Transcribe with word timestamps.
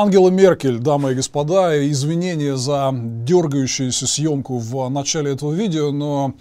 Ангела 0.00 0.30
Меркель, 0.30 0.78
дамы 0.78 1.12
и 1.12 1.14
господа, 1.14 1.86
извинения 1.90 2.56
за 2.56 2.90
дергающуюся 2.90 4.06
съемку 4.06 4.56
в 4.56 4.88
начале 4.88 5.32
этого 5.32 5.52
видео, 5.52 5.92
но 5.92 6.32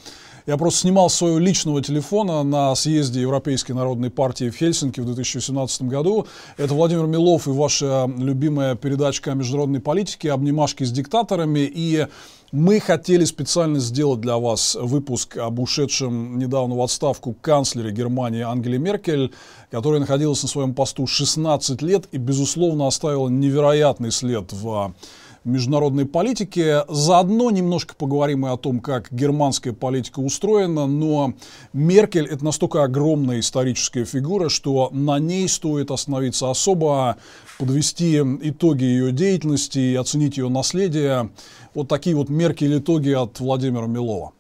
я 0.49 0.58
просто 0.58 0.80
снимал 0.80 1.12
своего 1.12 1.38
личного 1.38 1.80
телефона 1.80 2.41
на 2.41 2.73
съезде 2.73 3.21
Европейской 3.21 3.73
народной 3.73 4.09
партии 4.09 4.49
в 4.49 4.55
Хельсинки 4.55 4.99
в 4.99 5.05
2017 5.05 5.84
году. 5.84 6.25
Это 6.58 6.73
Владимир 6.73 7.05
Милов 7.05 7.45
и 7.48 7.52
ваша 7.52 8.09
любимая 8.17 8.73
передачка 8.73 9.31
о 9.31 9.35
международной 9.35 9.80
политике 9.80 10.31
«Обнимашки 10.31 10.85
с 10.85 10.91
диктаторами». 10.91 11.72
И 11.72 12.08
мы 12.52 12.80
хотели 12.80 13.25
специально 13.25 13.78
сделать 13.78 14.22
для 14.22 14.38
вас 14.38 14.73
выпуск 14.73 15.38
об 15.38 15.59
ушедшем 15.59 16.39
недавно 16.39 16.73
в 16.73 16.81
отставку 16.81 17.36
канцлере 17.39 17.91
Германии 17.91 18.41
Ангеле 18.41 18.80
Меркель, 18.80 19.31
которая 19.69 20.00
находилась 20.00 20.41
на 20.41 20.50
своем 20.50 20.73
посту 20.73 21.06
16 21.06 21.80
лет 21.84 22.06
и, 22.11 22.17
безусловно, 22.17 22.88
оставила 22.88 23.30
невероятный 23.30 24.11
след 24.11 24.52
в 24.52 24.95
международной 25.43 26.05
политике. 26.05 26.83
Заодно 26.87 27.51
немножко 27.51 27.95
поговорим 27.95 28.45
и 28.45 28.49
о 28.49 28.57
том, 28.57 28.79
как 28.79 29.11
германская 29.11 29.73
политика 29.73 30.19
устроена, 30.19 30.87
но 30.87 31.33
Меркель 31.73 32.25
это 32.25 32.43
настолько 32.43 32.83
огромная 32.83 33.39
историческая 33.39 34.05
фигура, 34.05 34.49
что 34.49 34.89
на 34.91 35.19
ней 35.19 35.47
стоит 35.47 35.91
остановиться 35.91 36.49
особо, 36.49 37.17
подвести 37.57 38.17
итоги 38.17 38.83
ее 38.83 39.11
деятельности 39.11 39.79
и 39.79 39.95
оценить 39.95 40.37
ее 40.37 40.49
наследие. 40.49 41.29
Вот 41.73 41.87
такие 41.87 42.15
вот 42.15 42.29
Меркель 42.29 42.77
итоги 42.77 43.11
от 43.11 43.39
Владимира 43.39 43.85
Милова. 43.85 44.33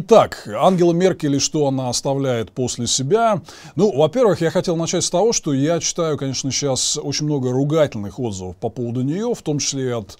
Итак, 0.00 0.48
Ангела 0.56 0.92
Меркель 0.92 1.34
и 1.34 1.38
что 1.40 1.66
она 1.66 1.88
оставляет 1.88 2.52
после 2.52 2.86
себя? 2.86 3.42
Ну, 3.74 3.92
во-первых, 3.92 4.40
я 4.40 4.52
хотел 4.52 4.76
начать 4.76 5.02
с 5.02 5.10
того, 5.10 5.32
что 5.32 5.52
я 5.52 5.80
читаю, 5.80 6.16
конечно, 6.16 6.52
сейчас 6.52 6.96
очень 6.96 7.26
много 7.26 7.50
ругательных 7.50 8.20
отзывов 8.20 8.54
по 8.58 8.68
поводу 8.68 9.02
нее, 9.02 9.34
в 9.34 9.42
том 9.42 9.58
числе 9.58 9.96
от 9.96 10.16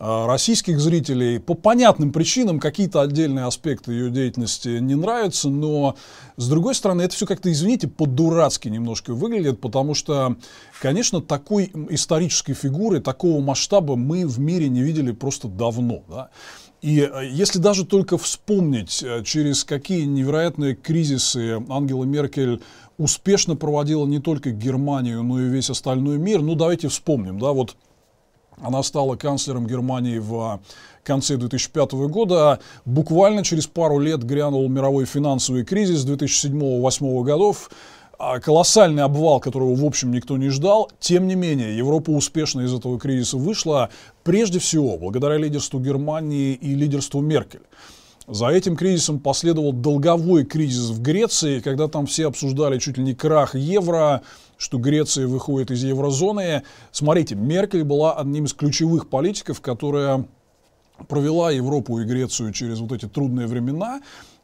э, 0.00 0.26
российских 0.26 0.80
зрителей. 0.80 1.38
По 1.38 1.54
понятным 1.54 2.12
причинам 2.12 2.58
какие-то 2.58 3.02
отдельные 3.02 3.44
аспекты 3.44 3.92
ее 3.92 4.10
деятельности 4.10 4.80
не 4.80 4.96
нравятся, 4.96 5.48
но, 5.48 5.94
с 6.36 6.48
другой 6.48 6.74
стороны, 6.74 7.02
это 7.02 7.14
все 7.14 7.24
как-то, 7.24 7.52
извините, 7.52 7.86
по-дурацки 7.86 8.66
немножко 8.66 9.14
выглядит, 9.14 9.60
потому 9.60 9.94
что, 9.94 10.34
конечно, 10.82 11.20
такой 11.22 11.70
исторической 11.90 12.54
фигуры, 12.54 13.00
такого 13.00 13.40
масштаба 13.40 13.94
мы 13.94 14.26
в 14.26 14.40
мире 14.40 14.68
не 14.68 14.82
видели 14.82 15.12
просто 15.12 15.46
давно. 15.46 16.02
Да? 16.08 16.30
И 16.82 17.00
э, 17.00 17.28
если 17.30 17.58
даже 17.58 17.84
только 17.84 18.16
вспомнить, 18.16 19.02
э, 19.02 19.22
через 19.24 19.64
какие 19.64 20.04
невероятные 20.04 20.74
кризисы 20.74 21.62
Ангела 21.68 22.04
Меркель 22.04 22.62
успешно 22.98 23.56
проводила 23.56 24.06
не 24.06 24.18
только 24.18 24.50
Германию, 24.50 25.22
но 25.22 25.40
и 25.40 25.48
весь 25.48 25.70
остальной 25.70 26.18
мир, 26.18 26.42
ну 26.42 26.54
давайте 26.54 26.88
вспомним, 26.88 27.38
да, 27.38 27.52
вот 27.52 27.76
она 28.62 28.82
стала 28.82 29.16
канцлером 29.16 29.66
Германии 29.66 30.18
в 30.18 30.60
конце 31.02 31.36
2005 31.36 31.92
года. 31.92 32.60
Буквально 32.84 33.42
через 33.42 33.66
пару 33.66 33.98
лет 33.98 34.22
грянул 34.22 34.68
мировой 34.68 35.06
финансовый 35.06 35.64
кризис 35.64 36.04
2007-2008 36.04 37.24
годов. 37.24 37.70
А, 38.22 38.38
колоссальный 38.38 39.02
обвал, 39.02 39.40
которого, 39.40 39.74
в 39.74 39.82
общем, 39.82 40.12
никто 40.12 40.36
не 40.36 40.50
ждал. 40.50 40.90
Тем 41.00 41.26
не 41.26 41.36
менее, 41.36 41.74
Европа 41.74 42.10
успешно 42.10 42.60
из 42.60 42.74
этого 42.74 43.00
кризиса 43.00 43.38
вышла, 43.38 43.88
прежде 44.24 44.58
всего, 44.58 44.98
благодаря 44.98 45.38
лидерству 45.38 45.80
Германии 45.80 46.52
и 46.52 46.74
лидерству 46.74 47.22
Меркель. 47.22 47.62
За 48.28 48.48
этим 48.48 48.76
кризисом 48.76 49.20
последовал 49.20 49.72
долговой 49.72 50.44
кризис 50.44 50.90
в 50.90 51.00
Греции, 51.00 51.60
когда 51.60 51.88
там 51.88 52.04
все 52.04 52.26
обсуждали 52.26 52.78
чуть 52.78 52.98
ли 52.98 53.04
не 53.04 53.14
крах 53.14 53.54
евро, 53.54 54.20
что 54.58 54.76
Греция 54.76 55.26
выходит 55.26 55.70
из 55.70 55.82
еврозоны. 55.82 56.62
Смотрите, 56.92 57.36
Меркель 57.36 57.84
была 57.84 58.18
одним 58.18 58.44
из 58.44 58.52
ключевых 58.52 59.08
политиков, 59.08 59.62
которая 59.62 60.26
провела 61.08 61.50
Европу 61.50 61.98
и 62.00 62.04
Грецию 62.04 62.52
через 62.52 62.80
вот 62.80 62.92
эти 62.92 63.06
трудные 63.08 63.46
времена, 63.46 64.02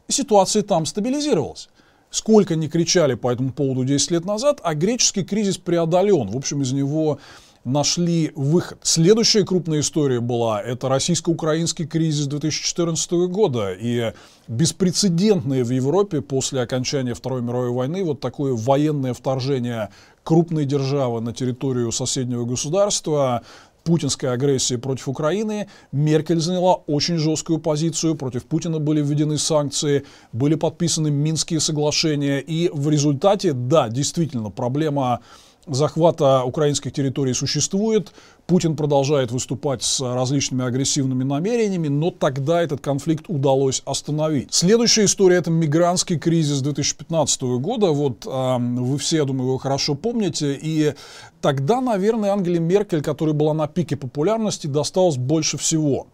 и 0.08 0.12
ситуация 0.12 0.62
там 0.62 0.86
стабилизировалась 0.86 1.68
сколько 2.10 2.56
ни 2.56 2.68
кричали 2.68 3.14
по 3.14 3.32
этому 3.32 3.52
поводу 3.52 3.84
10 3.84 4.10
лет 4.10 4.24
назад, 4.24 4.60
а 4.62 4.74
греческий 4.74 5.24
кризис 5.24 5.58
преодолен. 5.58 6.30
В 6.30 6.36
общем, 6.36 6.62
из 6.62 6.72
него 6.72 7.18
нашли 7.66 8.30
выход. 8.36 8.78
Следующая 8.82 9.44
крупная 9.44 9.80
история 9.80 10.20
была, 10.20 10.62
это 10.62 10.88
российско-украинский 10.88 11.84
кризис 11.86 12.26
2014 12.26 13.10
года 13.28 13.72
и 13.72 14.12
беспрецедентное 14.46 15.64
в 15.64 15.70
Европе 15.70 16.20
после 16.22 16.60
окончания 16.60 17.12
Второй 17.12 17.42
мировой 17.42 17.70
войны 17.70 18.04
вот 18.04 18.20
такое 18.20 18.54
военное 18.54 19.14
вторжение 19.14 19.90
крупной 20.22 20.64
державы 20.64 21.20
на 21.20 21.32
территорию 21.32 21.90
соседнего 21.90 22.44
государства, 22.44 23.42
путинской 23.86 24.32
агрессии 24.32 24.76
против 24.76 25.08
Украины, 25.08 25.68
Меркель 25.92 26.40
заняла 26.40 26.74
очень 26.74 27.18
жесткую 27.18 27.60
позицию, 27.60 28.16
против 28.16 28.44
Путина 28.44 28.80
были 28.80 29.00
введены 29.00 29.38
санкции, 29.38 30.04
были 30.32 30.56
подписаны 30.56 31.10
Минские 31.10 31.60
соглашения, 31.60 32.40
и 32.40 32.68
в 32.68 32.90
результате, 32.90 33.52
да, 33.52 33.88
действительно, 33.88 34.50
проблема 34.50 35.20
захвата 35.66 36.42
украинских 36.44 36.92
территорий 36.92 37.34
существует. 37.34 38.12
Путин 38.46 38.76
продолжает 38.76 39.32
выступать 39.32 39.82
с 39.82 40.00
различными 40.00 40.64
агрессивными 40.64 41.24
намерениями, 41.24 41.88
но 41.88 42.12
тогда 42.12 42.62
этот 42.62 42.80
конфликт 42.80 43.24
удалось 43.26 43.82
остановить. 43.84 44.54
Следующая 44.54 45.06
история– 45.06 45.36
это 45.38 45.50
мигрантский 45.50 46.16
кризис 46.16 46.60
2015 46.60 47.42
года. 47.58 47.88
Вот 47.88 48.24
э, 48.24 48.56
вы 48.58 48.98
все, 48.98 49.16
я 49.16 49.24
думаю, 49.24 49.48
его 49.48 49.58
хорошо 49.58 49.96
помните. 49.96 50.56
И 50.62 50.94
тогда, 51.40 51.80
наверное, 51.80 52.30
Ангеле 52.30 52.60
Меркель, 52.60 53.02
которая 53.02 53.34
была 53.34 53.52
на 53.52 53.66
пике 53.66 53.96
популярности, 53.96 54.68
досталось 54.68 55.16
больше 55.16 55.58
всего 55.58 56.06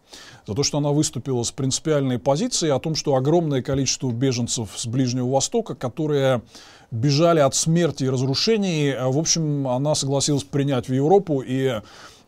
за 0.47 0.55
то, 0.55 0.63
что 0.63 0.79
она 0.79 0.91
выступила 0.91 1.43
с 1.43 1.53
принципиальной 1.53 2.19
позицией 2.19 2.73
о 2.73 2.79
том, 2.79 2.95
что 2.95 3.15
огромное 3.15 3.61
количество 3.61 4.11
беженцев 4.11 4.71
с 4.75 4.87
Ближнего 4.87 5.29
Востока, 5.29 5.75
которые 5.75 6.41
бежали 6.91 7.41
от 7.41 7.55
смерти 7.55 8.05
и 8.05 8.09
разрушений, 8.09 8.95
в 8.99 9.19
общем, 9.19 9.69
она 9.69 9.95
согласилась 9.95 10.45
принять 10.45 10.89
в 10.89 10.93
Европу 10.95 11.43
и 11.47 11.81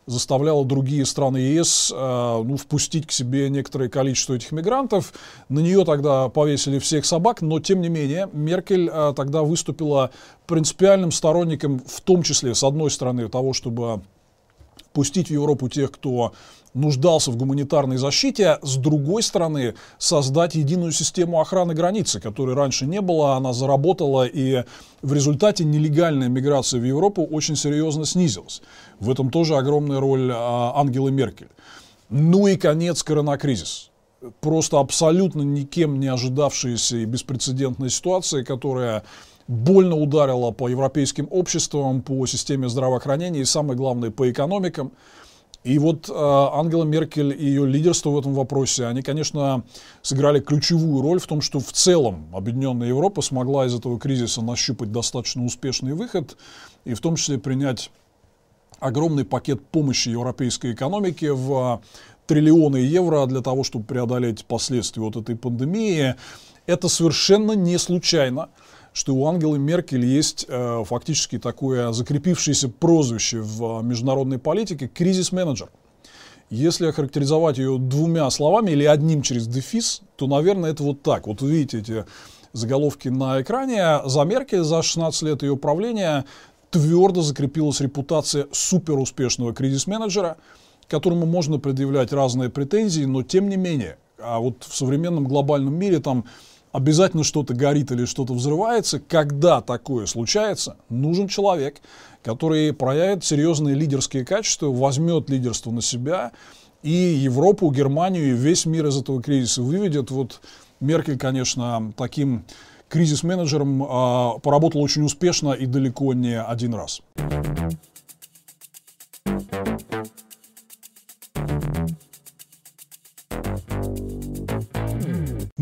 заставляла 0.07 0.65
другие 0.65 1.07
страны 1.07 1.39
ЕС 1.39 1.93
э, 1.95 2.43
ну, 2.45 2.57
впустить 2.57 3.07
к 3.07 3.13
себе 3.13 3.49
некоторое 3.49 3.89
количество 3.89 4.35
этих 4.35 4.53
мигрантов. 4.53 5.13
На 5.49 5.61
нее 5.61 5.85
тогда 5.85 6.29
повесили 6.29 6.79
всех 6.79 7.05
собак, 7.05 7.43
но 7.43 7.61
тем 7.61 7.81
не 7.81 7.89
менее 7.89 8.29
Меркель 8.33 8.91
э, 8.93 9.15
тогда 9.17 9.43
выступила 9.43 10.11
принципиальным 10.47 11.12
сторонником, 11.12 11.81
в 11.87 12.01
том 12.01 12.23
числе, 12.23 12.55
с 12.55 12.62
одной 12.62 12.91
стороны, 12.91 13.29
того, 13.29 13.53
чтобы 13.53 14.03
пустить 14.93 15.29
в 15.29 15.33
Европу 15.33 15.69
тех, 15.69 15.91
кто 15.91 16.33
нуждался 16.75 17.31
в 17.31 17.37
гуманитарной 17.37 17.97
защите, 17.97 18.59
с 18.62 18.76
другой 18.76 19.23
стороны, 19.23 19.75
создать 19.99 20.56
единую 20.56 20.93
систему 20.93 21.41
охраны 21.41 21.73
границы, 21.75 22.21
которой 22.21 22.55
раньше 22.55 22.87
не 22.87 23.00
было, 23.00 23.37
она 23.37 23.53
заработала, 23.53 24.26
и 24.26 24.65
в 25.00 25.12
результате 25.12 25.65
нелегальная 25.65 26.29
миграция 26.29 26.81
в 26.81 26.85
Европу 26.85 27.25
очень 27.25 27.56
серьезно 27.56 28.05
снизилась. 28.05 28.61
В 28.99 29.11
этом 29.11 29.31
тоже 29.31 29.56
огромная 29.56 30.00
роль 30.00 30.31
а, 30.32 30.73
Ангелы 30.75 31.11
Меркель. 31.11 31.49
Ну 32.11 32.47
и 32.49 32.56
конец 32.56 33.03
коронакризис. 33.03 33.91
Просто 34.41 34.81
абсолютно 34.81 35.43
никем 35.43 36.00
не 36.00 36.09
ожидавшаяся 36.09 36.97
и 36.97 37.05
беспрецедентная 37.05 37.91
ситуация, 37.91 38.43
которая 38.43 39.05
больно 39.47 39.97
ударила 39.97 40.50
по 40.50 40.69
европейским 40.69 41.29
обществам, 41.31 42.03
по 42.03 42.26
системе 42.26 42.69
здравоохранения 42.69 43.41
и, 43.41 43.44
самое 43.44 43.76
главное, 43.76 44.11
по 44.11 44.31
экономикам. 44.31 44.93
И 45.64 45.78
вот 45.78 46.11
э, 46.11 46.12
Ангела 46.14 46.84
Меркель 46.84 47.32
и 47.32 47.46
ее 47.46 47.66
лидерство 47.66 48.11
в 48.11 48.19
этом 48.19 48.34
вопросе, 48.34 48.84
они, 48.84 49.00
конечно, 49.00 49.64
сыграли 50.02 50.38
ключевую 50.38 51.02
роль 51.02 51.19
в 51.19 51.26
том, 51.26 51.40
что 51.40 51.58
в 51.58 51.72
целом 51.72 52.28
Объединенная 52.34 52.88
Европа 52.88 53.22
смогла 53.22 53.64
из 53.64 53.75
этого 53.75 53.99
кризиса 53.99 54.43
нащупать 54.43 54.93
достаточно 54.93 55.43
успешный 55.43 55.94
выход 55.94 56.37
и 56.84 56.93
в 56.93 57.00
том 57.00 57.16
числе 57.16 57.38
принять 57.38 57.90
огромный 58.78 59.25
пакет 59.25 59.64
помощи 59.66 60.11
европейской 60.11 60.75
экономике 60.75 61.32
в 61.32 61.81
триллионы 62.26 62.76
евро 62.76 63.25
для 63.25 63.40
того, 63.40 63.64
чтобы 63.64 63.87
преодолеть 63.87 64.44
последствия 64.44 65.02
вот 65.02 65.16
этой 65.16 65.34
пандемии. 65.34 66.14
Это 66.66 66.88
совершенно 66.88 67.52
не 67.52 67.78
случайно 67.78 68.50
что 68.94 69.14
у 69.14 69.26
Ангелы 69.26 69.58
Меркель 69.58 70.06
есть 70.06 70.46
э, 70.49 70.85
фактически 70.87 71.38
такое 71.38 71.91
закрепившееся 71.93 72.69
прозвище 72.69 73.41
в 73.41 73.82
международной 73.82 74.38
политике 74.38 74.87
«кризис-менеджер». 74.87 75.69
Если 76.49 76.87
охарактеризовать 76.87 77.58
ее 77.58 77.76
двумя 77.79 78.31
словами 78.31 78.70
или 78.70 78.85
одним 78.85 79.23
через 79.23 79.49
дефис, 79.49 80.02
то, 80.14 80.29
наверное, 80.29 80.70
это 80.70 80.85
вот 80.85 81.02
так. 81.02 81.26
Вот 81.26 81.43
видите 81.43 81.81
эти 81.81 82.05
заголовки 82.52 83.08
на 83.08 83.43
экране. 83.43 84.00
За 84.05 84.23
Меркель 84.23 84.62
за 84.62 84.81
16 84.81 85.23
лет 85.23 85.43
ее 85.43 85.56
правления 85.56 86.25
твердо 86.70 87.23
закрепилась 87.23 87.81
репутация 87.81 88.47
суперуспешного 88.52 89.52
кризис-менеджера, 89.52 90.37
которому 90.87 91.26
можно 91.26 91.58
предъявлять 91.58 92.12
разные 92.12 92.49
претензии, 92.49 93.05
но 93.05 93.25
тем 93.25 93.49
не 93.49 93.56
менее, 93.56 93.97
а 94.20 94.38
вот 94.38 94.62
в 94.62 94.76
современном 94.76 95.25
глобальном 95.25 95.75
мире 95.75 95.99
там 95.99 96.26
обязательно 96.75 97.23
что-то 97.23 97.55
горит 97.55 97.93
или 97.93 98.05
что-то 98.05 98.35
взрывается. 98.35 98.99
Когда 98.99 99.61
такое 99.61 100.06
случается, 100.06 100.76
нужен 100.88 101.29
человек, 101.29 101.76
который 102.25 102.73
проявит 102.73 103.25
серьезные 103.25 103.76
лидерские 103.76 104.25
качества, 104.25 104.67
возьмет 104.67 105.31
лидерство 105.31 105.71
на 105.71 105.81
себя 105.81 106.32
и 106.82 106.91
Европу, 106.91 107.71
Германию 107.71 108.32
и 108.32 108.32
весь 108.32 108.67
мир 108.67 108.87
из 108.88 108.99
этого 109.00 109.23
кризиса 109.23 109.62
выведет. 109.62 110.11
Вот 110.11 110.41
Меркель, 110.81 111.17
конечно, 111.17 111.93
таким 111.97 112.44
кризис-менеджером 112.88 113.82
э, 113.85 114.41
поработал 114.41 114.82
очень 114.82 115.05
успешно 115.05 115.53
и 115.53 115.67
далеко 115.67 116.12
не 116.12 116.41
один 116.41 116.75
раз. 116.75 117.03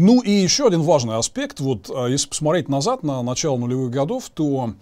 Ну 0.05 0.21
и 0.21 0.33
еще 0.33 0.67
один 0.67 0.83
важный 0.83 1.17
аспект, 1.17 1.61
вот 1.61 1.89
а, 1.89 2.09
если 2.09 2.29
посмотреть 2.29 2.69
назад 2.69 3.05
на 3.05 3.23
начало 3.23 3.57
нулевых 3.57 3.93
годов, 3.93 4.31
то 4.31 4.75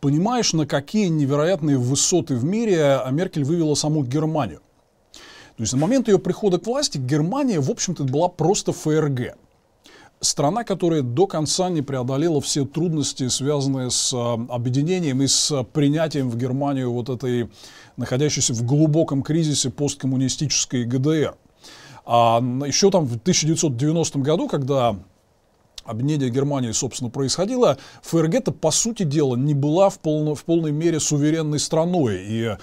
понимаешь, 0.00 0.52
на 0.52 0.66
какие 0.66 1.06
невероятные 1.06 1.78
высоты 1.78 2.34
в 2.34 2.42
мире 2.42 3.00
Меркель 3.12 3.44
вывела 3.44 3.76
саму 3.76 4.02
Германию. 4.02 4.58
То 5.56 5.62
есть 5.62 5.74
на 5.74 5.78
момент 5.78 6.08
ее 6.08 6.18
прихода 6.18 6.58
к 6.58 6.66
власти 6.66 6.98
Германия, 6.98 7.60
в 7.60 7.70
общем-то, 7.70 8.02
была 8.02 8.28
просто 8.28 8.72
ФРГ. 8.72 9.36
Страна, 10.18 10.64
которая 10.64 11.02
до 11.02 11.28
конца 11.28 11.68
не 11.68 11.82
преодолела 11.82 12.40
все 12.40 12.64
трудности, 12.64 13.28
связанные 13.28 13.92
с 13.92 14.12
а, 14.12 14.32
объединением 14.48 15.22
и 15.22 15.28
с 15.28 15.62
принятием 15.72 16.28
в 16.28 16.36
Германию 16.36 16.90
вот 16.90 17.10
этой, 17.10 17.48
находящейся 17.96 18.52
в 18.54 18.64
глубоком 18.64 19.22
кризисе 19.22 19.70
посткоммунистической 19.70 20.82
ГДР. 20.82 21.36
А 22.04 22.40
еще 22.66 22.90
там 22.90 23.06
в 23.06 23.16
1990 23.16 24.18
году, 24.18 24.48
когда 24.48 24.96
объединение 25.84 26.30
Германии, 26.30 26.72
собственно, 26.72 27.10
происходило, 27.10 27.78
ФРГ-то, 28.02 28.52
по 28.52 28.70
сути 28.70 29.02
дела, 29.04 29.36
не 29.36 29.54
была 29.54 29.90
в, 29.90 29.98
полно, 29.98 30.34
в 30.34 30.44
полной 30.44 30.72
мере 30.72 31.00
суверенной 31.00 31.58
страной. 31.58 32.24
И 32.26 32.56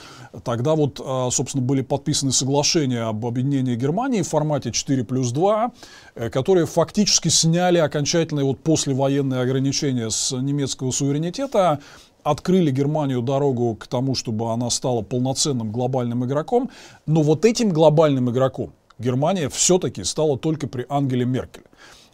тогда 0.44 0.76
вот, 0.76 1.00
а, 1.04 1.30
собственно, 1.32 1.64
были 1.64 1.82
подписаны 1.82 2.32
соглашения 2.32 3.02
об 3.02 3.26
объединении 3.26 3.76
Германии 3.76 4.22
в 4.22 4.28
формате 4.28 4.72
4 4.72 5.04
плюс 5.04 5.32
2, 5.32 5.72
э, 6.16 6.30
которые 6.30 6.66
фактически 6.66 7.30
сняли 7.30 7.78
окончательные 7.78 8.46
вот 8.46 8.60
послевоенные 8.60 9.42
ограничения 9.42 10.10
с 10.10 10.32
немецкого 10.32 10.92
суверенитета, 10.92 11.80
открыли 12.24 12.70
Германию 12.70 13.22
дорогу 13.22 13.76
к 13.76 13.88
тому, 13.88 14.14
чтобы 14.14 14.52
она 14.52 14.70
стала 14.70 15.02
полноценным 15.02 15.72
глобальным 15.72 16.24
игроком. 16.26 16.70
Но 17.08 17.24
вот 17.24 17.46
этим 17.46 17.70
глобальным 17.70 18.30
игроком 18.30 18.74
Германия 19.02 19.50
все-таки 19.50 20.04
стала 20.04 20.38
только 20.38 20.68
при 20.68 20.86
Ангеле 20.88 21.26
Меркель. 21.26 21.64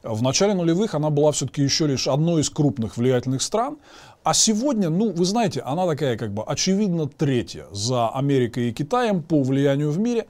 В 0.04 0.22
начале 0.22 0.54
нулевых 0.54 0.96
она 0.96 1.10
была 1.10 1.32
все-таки 1.32 1.62
еще 1.62 1.86
лишь 1.86 2.08
одной 2.08 2.42
из 2.42 2.50
крупных 2.50 2.98
влиятельных 2.98 3.42
стран, 3.42 3.78
а 4.24 4.34
сегодня, 4.34 4.90
ну, 4.90 5.12
вы 5.12 5.26
знаете, 5.26 5.62
она 5.62 5.86
такая 5.86 6.18
как 6.18 6.34
бы 6.34 6.44
очевидно 6.44 7.08
третья 7.08 7.66
за 7.72 8.10
Америкой 8.10 8.70
и 8.70 8.74
Китаем 8.74 9.22
по 9.22 9.42
влиянию 9.42 9.92
в 9.92 10.00
мире. 10.00 10.28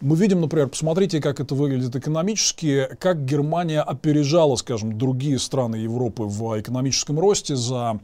Мы 0.00 0.16
видим, 0.16 0.40
например, 0.40 0.68
посмотрите, 0.68 1.20
как 1.20 1.38
это 1.38 1.54
выглядит 1.54 1.94
экономически, 1.94 2.88
как 2.98 3.24
Германия 3.24 3.82
опережала, 3.82 4.56
скажем, 4.56 4.98
другие 4.98 5.38
страны 5.38 5.76
Европы 5.76 6.24
в 6.24 6.60
экономическом 6.60 7.20
росте 7.20 7.54
за 7.54 8.00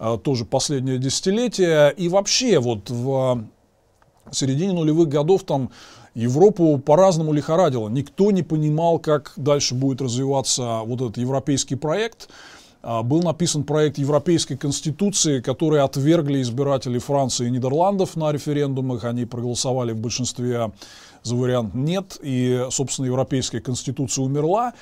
э, 0.00 0.18
тоже 0.24 0.44
последнее 0.44 0.98
десятилетие. 0.98 1.92
И 1.92 2.08
вообще 2.08 2.58
вот 2.58 2.90
в 2.90 3.44
середине 4.32 4.72
нулевых 4.72 5.08
годов 5.08 5.44
там 5.44 5.70
Европу 6.16 6.78
по-разному 6.78 7.34
лихорадило. 7.34 7.90
Никто 7.90 8.30
не 8.30 8.42
понимал, 8.42 8.98
как 8.98 9.34
дальше 9.36 9.74
будет 9.74 10.00
развиваться 10.00 10.80
вот 10.84 11.02
этот 11.02 11.18
европейский 11.18 11.74
проект. 11.74 12.30
А, 12.82 13.02
был 13.02 13.22
написан 13.22 13.64
проект 13.64 13.98
Европейской 13.98 14.56
Конституции, 14.56 15.40
который 15.40 15.82
отвергли 15.82 16.40
избиратели 16.40 16.98
Франции 16.98 17.48
и 17.48 17.50
Нидерландов 17.50 18.16
на 18.16 18.32
референдумах. 18.32 19.04
Они 19.04 19.26
проголосовали 19.26 19.92
в 19.92 19.98
большинстве 19.98 20.72
за 21.22 21.36
вариант 21.36 21.74
«нет», 21.74 22.18
и, 22.22 22.64
собственно, 22.70 23.06
Европейская 23.06 23.60
Конституция 23.60 24.24
умерла. 24.24 24.72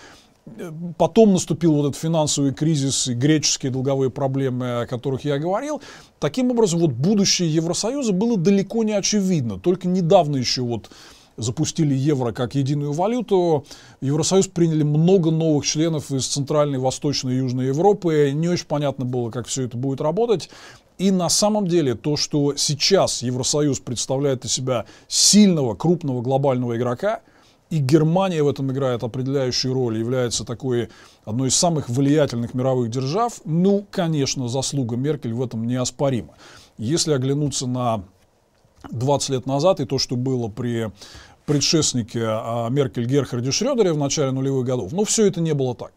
Потом 0.99 1.33
наступил 1.33 1.75
вот 1.75 1.89
этот 1.89 1.97
финансовый 1.97 2.55
кризис 2.55 3.09
и 3.09 3.15
греческие 3.15 3.73
долговые 3.73 4.11
проблемы, 4.11 4.83
о 4.83 4.87
которых 4.87 5.25
я 5.25 5.39
говорил. 5.39 5.83
Таким 6.21 6.53
образом, 6.53 6.79
вот 6.79 6.93
будущее 6.93 7.53
Евросоюза 7.53 8.13
было 8.13 8.37
далеко 8.37 8.85
не 8.85 8.93
очевидно. 8.93 9.59
Только 9.59 9.89
недавно 9.89 10.37
еще 10.37 10.63
вот 10.63 10.91
запустили 11.37 11.95
евро 11.95 12.33
как 12.33 12.55
единую 12.55 12.93
валюту, 12.93 13.65
Евросоюз 14.01 14.49
приняли 14.49 14.83
много 14.83 15.31
новых 15.31 15.67
членов 15.67 16.11
из 16.11 16.27
Центральной, 16.27 16.79
Восточной 16.79 17.35
и 17.35 17.39
Южной 17.39 17.67
Европы. 17.67 18.33
Не 18.35 18.49
очень 18.49 18.67
понятно 18.67 19.05
было, 19.05 19.31
как 19.31 19.47
все 19.47 19.65
это 19.65 19.77
будет 19.77 20.01
работать. 20.01 20.51
И 20.99 21.11
на 21.11 21.29
самом 21.29 21.67
деле 21.67 21.95
то, 21.95 22.17
что 22.17 22.55
сейчас 22.57 23.23
Евросоюз 23.23 23.81
представляет 23.81 24.45
из 24.45 24.53
себя 24.53 24.85
сильного, 25.09 25.75
крупного 25.75 26.23
глобального 26.23 26.77
игрока, 26.77 27.21
и 27.71 27.79
Германия 27.79 28.43
в 28.43 28.49
этом 28.49 28.71
играет 28.71 29.03
определяющую 29.03 29.75
роль, 29.75 29.99
является 29.99 30.45
такой 30.45 30.91
одной 31.25 31.49
из 31.49 31.57
самых 31.57 31.89
влиятельных 31.89 32.55
мировых 32.55 32.91
держав, 32.91 33.41
ну, 33.45 33.85
конечно, 33.91 34.49
заслуга 34.49 34.97
Меркель 34.97 35.33
в 35.33 35.43
этом 35.43 35.67
неоспорима. 35.67 36.35
Если 36.79 37.13
оглянуться 37.13 37.67
на 37.67 38.05
20 38.91 39.31
лет 39.31 39.47
назад 39.47 39.81
и 39.81 39.85
то, 39.85 39.99
что 39.99 40.17
было 40.17 40.49
при 40.49 40.91
предшественнике 41.47 42.23
а, 42.25 42.69
Меркель 42.71 43.07
Герхарде 43.07 43.51
Шрёдере 43.51 43.93
в 43.93 43.99
начале 43.99 44.31
нулевых 44.31 44.65
годов, 44.65 44.93
но 44.93 45.05
все 45.05 45.27
это 45.27 45.41
не 45.41 45.55
было 45.55 45.75
так. 45.75 45.93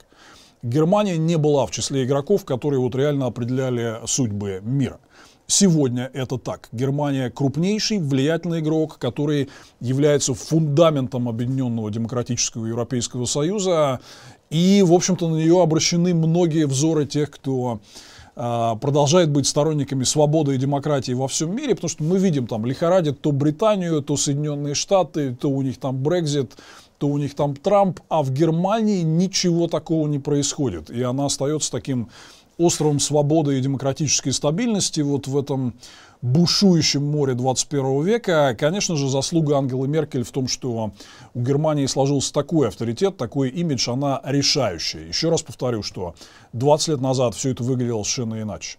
Германия 0.63 1.17
не 1.17 1.37
была 1.37 1.65
в 1.65 1.71
числе 1.71 2.03
игроков, 2.03 2.43
которые 2.43 2.79
вот 2.79 2.95
реально 2.95 3.27
определяли 3.27 3.99
судьбы 4.05 4.59
мира. 4.63 4.99
Сегодня 5.49 6.11
это 6.13 6.37
так. 6.37 6.67
Германия 6.73 7.29
крупнейший, 7.29 7.99
влиятельный 7.99 8.59
игрок, 8.59 8.97
который 8.97 9.49
является 9.79 10.33
фундаментом 10.33 11.29
Объединенного 11.29 11.89
Демократического 11.89 12.65
Европейского 12.65 13.23
Союза. 13.23 14.01
И, 14.49 14.83
в 14.85 14.91
общем-то, 14.91 15.29
на 15.29 15.37
нее 15.37 15.61
обращены 15.61 16.13
многие 16.13 16.67
взоры 16.67 17.05
тех, 17.05 17.31
кто 17.31 17.79
а, 18.39 18.75
продолжает 18.75 19.31
быть 19.31 19.47
сторонниками 19.47 20.03
свободы 20.03 20.53
и 20.53 20.59
демократии 20.59 21.11
во 21.13 21.27
всем 21.27 21.55
мире, 21.55 21.73
потому 21.73 21.89
что 21.89 22.03
мы 22.03 22.19
видим 22.19 22.45
там 22.45 22.67
лихорадит 22.67 23.19
то 23.19 23.31
Британию, 23.31 24.03
то 24.03 24.15
Соединенные 24.15 24.75
Штаты, 24.75 25.35
то 25.35 25.49
у 25.49 25.63
них 25.63 25.79
там 25.79 25.97
Брекзит, 26.03 26.51
то 26.99 27.07
у 27.07 27.17
них 27.17 27.33
там 27.33 27.55
Трамп, 27.55 27.99
а 28.09 28.21
в 28.21 28.31
Германии 28.31 29.01
ничего 29.01 29.67
такого 29.67 30.07
не 30.07 30.19
происходит. 30.19 30.91
И 30.91 31.01
она 31.01 31.25
остается 31.25 31.71
таким 31.71 32.09
островом 32.59 32.99
свободы 32.99 33.57
и 33.57 33.61
демократической 33.61 34.29
стабильности 34.29 35.01
вот 35.01 35.25
в 35.25 35.35
этом 35.35 35.73
бушующем 36.21 37.03
море 37.03 37.33
21 37.33 38.03
века, 38.03 38.55
конечно 38.57 38.95
же, 38.95 39.09
заслуга 39.09 39.57
Ангелы 39.57 39.87
Меркель 39.87 40.23
в 40.23 40.31
том, 40.31 40.47
что 40.47 40.91
у 41.33 41.41
Германии 41.41 41.85
сложился 41.85 42.33
такой 42.33 42.67
авторитет, 42.67 43.17
такой 43.17 43.49
имидж, 43.49 43.89
она 43.89 44.21
решающая. 44.23 45.07
Еще 45.07 45.29
раз 45.29 45.41
повторю, 45.41 45.83
что 45.83 46.15
20 46.53 46.87
лет 46.89 47.01
назад 47.01 47.35
все 47.35 47.51
это 47.51 47.63
выглядело 47.63 48.03
совершенно 48.03 48.41
иначе. 48.41 48.77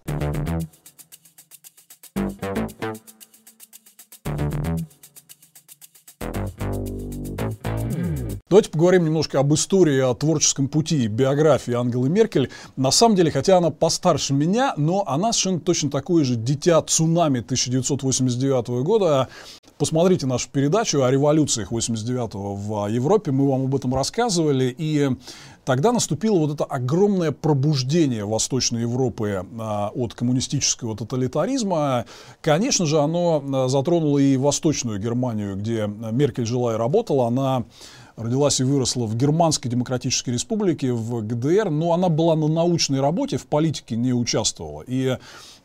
Давайте 8.51 8.71
поговорим 8.71 9.05
немножко 9.05 9.41
об 9.41 9.53
истории, 9.53 10.01
о 10.01 10.15
творческом 10.15 10.69
пути, 10.69 11.07
биографии 11.07 11.75
Ангелы 11.75 12.09
Меркель. 12.09 12.49
На 12.77 12.91
самом 12.91 13.15
деле, 13.15 13.31
хотя 13.31 13.59
она 13.59 13.69
постарше 13.69 14.33
меня, 14.33 14.73
но 14.79 15.05
она 15.07 15.35
совершенно 15.35 15.61
точно 15.61 15.91
такое 15.91 16.25
же 16.25 16.35
дитя 16.35 16.81
цунами 16.81 17.41
1989 17.41 18.69
года. 18.85 19.29
Посмотрите 19.77 20.27
нашу 20.27 20.49
передачу 20.49 21.03
о 21.03 21.11
революциях 21.11 21.73
89-го 21.73 22.55
в 22.55 22.89
Европе, 22.89 23.33
мы 23.33 23.51
вам 23.51 23.67
об 23.67 23.77
этом 23.77 23.95
рассказывали, 23.95 24.75
и 24.77 25.11
тогда 25.67 25.93
наступило 25.93 26.39
вот 26.39 26.55
это 26.55 26.65
огромное 26.65 27.33
пробуждение 27.33 28.25
Восточной 28.25 28.81
Европы 28.81 29.45
а, 29.61 29.93
от 29.95 30.15
коммунистического 30.15 30.97
тоталитаризма. 30.97 32.07
Конечно 32.41 32.87
же, 32.87 32.99
оно 32.99 33.45
а, 33.47 33.69
затронуло 33.69 34.19
и 34.19 34.39
Восточную 34.39 34.99
Германию, 34.99 35.55
где 35.55 35.87
Меркель 35.87 36.47
жила 36.47 36.75
и 36.75 36.79
работала. 36.79 37.27
Она 37.29 37.65
родилась 38.19 38.61
и 38.61 38.65
выросла 38.65 39.07
в 39.07 39.17
Германской 39.17 39.71
Демократической 39.71 40.31
Республике, 40.31 40.93
в 40.93 41.23
ГДР, 41.23 41.71
но 41.71 41.93
она 41.93 42.09
была 42.09 42.35
на 42.35 42.49
научной 42.49 43.01
работе, 43.01 43.37
в 43.37 43.47
политике 43.47 43.97
не 43.97 44.13
участвовала. 44.13 44.83
И 44.87 45.17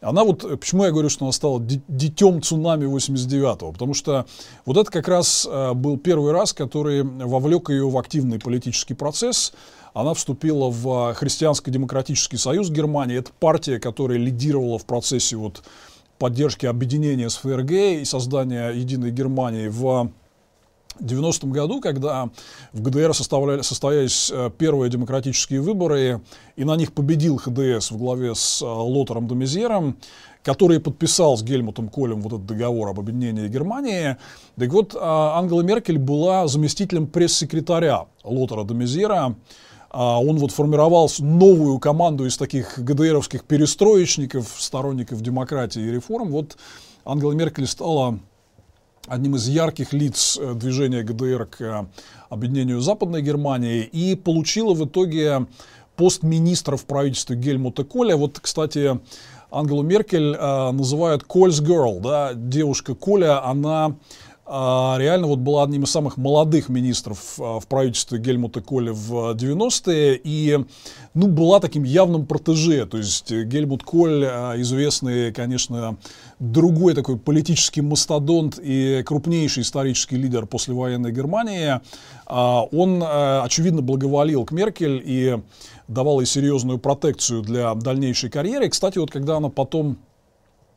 она 0.01 0.23
вот, 0.23 0.41
почему 0.59 0.85
я 0.85 0.91
говорю, 0.91 1.09
что 1.09 1.25
она 1.25 1.31
стала 1.31 1.59
детем 1.61 2.41
цунами 2.41 2.85
89-го, 2.85 3.71
потому 3.71 3.93
что 3.93 4.25
вот 4.65 4.77
это 4.77 4.91
как 4.91 5.07
раз 5.07 5.47
э, 5.49 5.73
был 5.73 5.97
первый 5.97 6.31
раз, 6.31 6.53
который 6.53 7.03
вовлек 7.03 7.69
ее 7.69 7.89
в 7.89 7.97
активный 7.97 8.39
политический 8.39 8.93
процесс. 8.93 9.53
Она 9.93 10.13
вступила 10.13 10.69
в 10.69 11.13
Христианско-демократический 11.13 12.37
союз 12.37 12.69
Германии. 12.69 13.17
Это 13.17 13.31
партия, 13.39 13.79
которая 13.79 14.17
лидировала 14.17 14.77
в 14.77 14.85
процессе 14.85 15.35
вот 15.37 15.63
поддержки 16.19 16.65
объединения 16.65 17.29
с 17.29 17.35
ФРГ 17.37 17.71
и 17.71 18.05
создания 18.05 18.69
единой 18.69 19.11
Германии 19.11 19.67
в 19.67 20.11
90 20.99 21.47
году, 21.47 21.81
когда 21.81 22.29
в 22.71 22.81
ГДР 22.81 23.13
состоялись 23.13 24.31
э, 24.31 24.49
первые 24.57 24.89
демократические 24.89 25.61
выборы, 25.61 26.21
и 26.55 26.63
на 26.63 26.75
них 26.75 26.93
победил 26.93 27.37
ХДС 27.37 27.91
в 27.91 27.97
главе 27.97 28.35
с 28.35 28.61
э, 28.61 28.65
Лотером 28.65 29.27
Домизером, 29.27 29.97
который 30.43 30.79
подписал 30.79 31.37
с 31.37 31.43
Гельмутом 31.43 31.89
Колем 31.89 32.21
вот 32.21 32.33
этот 32.33 32.45
договор 32.45 32.89
об 32.89 32.99
объединении 32.99 33.47
Германии. 33.47 34.17
Так 34.57 34.69
вот, 34.71 34.93
э, 34.93 34.99
Ангела 34.99 35.61
Меркель 35.61 35.97
была 35.97 36.47
заместителем 36.47 37.07
пресс-секретаря 37.07 38.05
Лотера 38.23 38.63
Домизера. 38.63 39.35
Он 39.91 40.37
вот 40.37 40.51
формировал 40.51 41.07
новую 41.19 41.77
команду 41.77 42.25
из 42.25 42.35
таких 42.35 42.79
ГДРовских 42.79 43.43
перестроечников, 43.43 44.55
сторонников 44.57 45.21
демократии 45.21 45.83
и 45.83 45.91
реформ. 45.91 46.31
Вот 46.31 46.57
Ангела 47.05 47.33
Меркель 47.33 47.67
стала 47.67 48.17
одним 49.07 49.35
из 49.35 49.47
ярких 49.47 49.93
лиц 49.93 50.37
э, 50.39 50.53
движения 50.53 51.03
ГДР 51.03 51.45
к 51.45 51.61
э, 51.61 51.85
объединению 52.29 52.79
Западной 52.81 53.21
Германии 53.21 53.83
и 53.83 54.15
получила 54.15 54.73
в 54.73 54.85
итоге 54.85 55.47
пост 55.95 56.23
министра 56.23 56.77
в 56.77 56.85
правительстве 56.85 57.35
Гельмута 57.35 57.83
Коля. 57.83 58.15
Вот, 58.15 58.39
кстати, 58.39 58.99
Ангелу 59.51 59.83
Меркель 59.83 60.35
э, 60.35 60.71
называют 60.71 61.23
Кольс 61.23 61.61
Girl, 61.61 61.99
да, 62.01 62.33
девушка 62.33 62.95
Коля, 62.95 63.45
она 63.45 63.95
реально 64.53 65.27
вот 65.27 65.39
была 65.39 65.63
одним 65.63 65.83
из 65.83 65.89
самых 65.89 66.17
молодых 66.17 66.69
министров 66.69 67.39
а, 67.39 67.59
в 67.59 67.67
правительстве 67.67 68.19
Гельмута 68.19 68.61
Коля 68.61 68.93
в 68.93 69.33
90-е 69.33 70.19
и 70.23 70.59
ну, 71.15 71.27
была 71.27 71.59
таким 71.59 71.83
явным 71.83 72.27
протеже. 72.27 72.85
То 72.85 72.99
есть 72.99 73.31
Гельмут 73.31 73.81
Коль, 73.81 74.23
а, 74.25 74.53
известный, 74.57 75.31
конечно, 75.31 75.97
другой 76.37 76.93
такой 76.93 77.17
политический 77.17 77.81
мастодонт 77.81 78.59
и 78.61 79.01
крупнейший 79.03 79.63
исторический 79.63 80.17
лидер 80.17 80.45
послевоенной 80.45 81.11
Германии, 81.11 81.79
он, 82.25 83.03
очевидно, 83.03 83.81
благоволил 83.81 84.45
к 84.45 84.51
Меркель 84.51 85.01
и 85.03 85.39
давал 85.87 86.19
ей 86.19 86.25
серьезную 86.25 86.79
протекцию 86.79 87.41
для 87.41 87.73
дальнейшей 87.75 88.29
карьеры. 88.29 88.69
кстати, 88.69 88.97
вот 88.97 89.11
когда 89.11 89.37
она 89.37 89.49
потом 89.49 89.97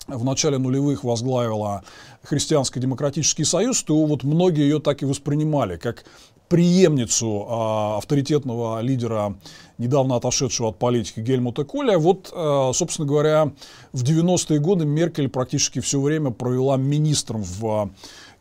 в 0.06 0.24
начале 0.24 0.58
нулевых 0.58 1.04
возглавила 1.04 1.82
Христианский 2.22 2.80
демократический 2.80 3.44
союз, 3.44 3.82
то 3.82 4.04
вот 4.04 4.24
многие 4.24 4.62
ее 4.62 4.80
так 4.80 5.02
и 5.02 5.06
воспринимали, 5.06 5.76
как 5.76 6.04
преемницу 6.48 7.46
а, 7.48 7.96
авторитетного 7.98 8.80
лидера, 8.80 9.34
недавно 9.78 10.16
отошедшего 10.16 10.68
от 10.68 10.78
политики 10.78 11.20
Гельмута 11.20 11.64
Коля. 11.64 11.98
Вот, 11.98 12.30
а, 12.32 12.72
собственно 12.72 13.08
говоря, 13.08 13.52
в 13.92 14.04
90-е 14.04 14.60
годы 14.60 14.84
Меркель 14.84 15.28
практически 15.28 15.80
все 15.80 16.00
время 16.00 16.30
провела 16.30 16.76
министром 16.76 17.42
в 17.42 17.66
а, 17.66 17.90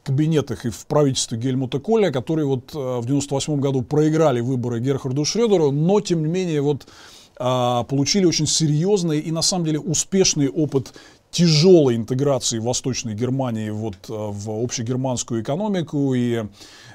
кабинетах 0.03 0.65
и 0.65 0.69
в 0.69 0.85
правительстве 0.85 1.37
Гельмута 1.37 1.79
Коля, 1.79 2.11
которые 2.11 2.45
вот 2.45 2.71
а, 2.75 3.01
в 3.01 3.05
98 3.05 3.59
году 3.59 3.81
проиграли 3.81 4.39
выборы 4.39 4.79
Герхарду 4.79 5.25
Шредеру, 5.25 5.71
но, 5.71 5.99
тем 5.99 6.21
не 6.21 6.27
менее, 6.27 6.61
вот 6.61 6.85
а, 7.37 7.83
получили 7.83 8.25
очень 8.25 8.47
серьезный 8.47 9.19
и 9.19 9.31
на 9.31 9.41
самом 9.41 9.65
деле 9.65 9.79
успешный 9.79 10.47
опыт 10.47 10.93
тяжелой 11.35 11.97
интеграции 11.97 12.59
Восточной 12.59 13.13
Германии 13.13 13.69
вот 13.69 13.95
э, 14.07 14.13
в 14.13 14.63
общегерманскую 14.63 15.43
экономику 15.43 16.13
и 16.13 16.45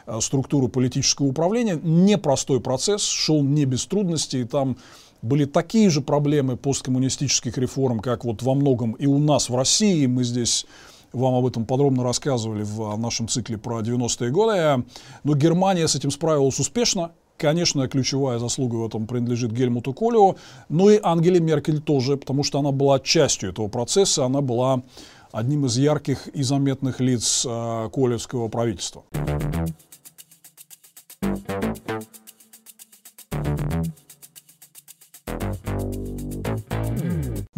э, 0.06 0.20
структуру 0.22 0.68
политического 0.68 1.26
управления. 1.26 1.78
Непростой 1.82 2.58
процесс, 2.58 3.02
шел 3.02 3.42
не 3.42 3.66
без 3.66 3.84
трудностей. 3.84 4.44
Там 4.44 4.78
были 5.20 5.44
такие 5.44 5.90
же 5.90 6.00
проблемы 6.00 6.56
посткоммунистических 6.56 7.58
реформ, 7.58 8.00
как 8.00 8.24
вот 8.24 8.42
во 8.42 8.54
многом 8.54 8.92
и 8.92 9.04
у 9.04 9.18
нас 9.18 9.50
в 9.50 9.54
России. 9.54 10.06
Мы 10.06 10.24
здесь 10.24 10.64
вам 11.12 11.34
об 11.34 11.44
этом 11.44 11.66
подробно 11.66 12.02
рассказывали 12.02 12.62
в 12.62 12.96
нашем 12.96 13.28
цикле 13.28 13.58
про 13.58 13.80
90-е 13.80 14.30
годы. 14.30 14.84
Но 15.22 15.34
Германия 15.34 15.86
с 15.86 15.94
этим 15.94 16.10
справилась 16.10 16.58
успешно. 16.58 17.10
Конечно, 17.40 17.88
ключевая 17.88 18.38
заслуга 18.38 18.74
в 18.76 18.86
этом 18.86 19.06
принадлежит 19.06 19.52
Гельмуту 19.52 19.94
Колю, 19.94 20.36
но 20.68 20.90
и 20.90 21.00
Ангеле 21.02 21.40
Меркель 21.40 21.80
тоже, 21.80 22.18
потому 22.18 22.44
что 22.44 22.58
она 22.58 22.70
была 22.70 23.00
частью 23.00 23.48
этого 23.48 23.68
процесса, 23.68 24.26
она 24.26 24.42
была 24.42 24.82
одним 25.32 25.64
из 25.64 25.78
ярких 25.78 26.28
и 26.28 26.42
заметных 26.42 27.00
лиц 27.00 27.46
э, 27.48 27.88
колевского 27.94 28.48
правительства. 28.48 29.04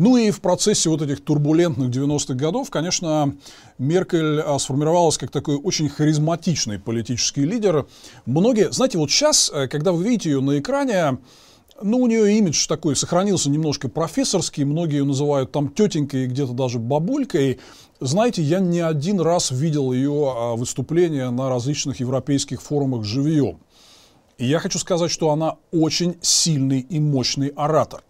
Ну 0.02 0.16
и 0.16 0.32
в 0.32 0.40
процессе 0.40 0.90
вот 0.90 1.00
этих 1.00 1.22
турбулентных 1.22 1.88
90-х 1.88 2.34
годов, 2.34 2.70
конечно, 2.70 3.36
Меркель 3.78 4.40
а, 4.40 4.58
сформировалась 4.58 5.16
как 5.16 5.30
такой 5.30 5.54
очень 5.54 5.88
харизматичный 5.88 6.80
политический 6.80 7.44
лидер. 7.44 7.86
Многие, 8.26 8.72
знаете, 8.72 8.98
вот 8.98 9.12
сейчас, 9.12 9.48
э, 9.54 9.68
когда 9.68 9.92
вы 9.92 10.02
видите 10.02 10.30
ее 10.30 10.40
на 10.40 10.58
экране, 10.58 11.18
ну, 11.80 11.98
у 11.98 12.08
нее 12.08 12.36
имидж 12.36 12.66
такой 12.66 12.96
сохранился 12.96 13.48
немножко 13.48 13.88
профессорский, 13.88 14.64
многие 14.64 14.96
ее 14.96 15.04
называют 15.04 15.52
там 15.52 15.68
тетенькой, 15.68 16.26
где-то 16.26 16.52
даже 16.52 16.80
бабулькой. 16.80 17.60
Знаете, 18.00 18.42
я 18.42 18.58
не 18.58 18.80
один 18.80 19.20
раз 19.20 19.52
видел 19.52 19.92
ее 19.92 20.34
а, 20.36 20.56
выступления 20.56 21.30
на 21.30 21.48
различных 21.48 22.00
европейских 22.00 22.60
форумах 22.60 23.04
живьем. 23.04 23.60
И 24.36 24.46
я 24.46 24.58
хочу 24.58 24.80
сказать, 24.80 25.12
что 25.12 25.30
она 25.30 25.58
очень 25.70 26.16
сильный 26.22 26.80
и 26.80 26.98
мощный 26.98 27.52
оратор. 27.54 28.02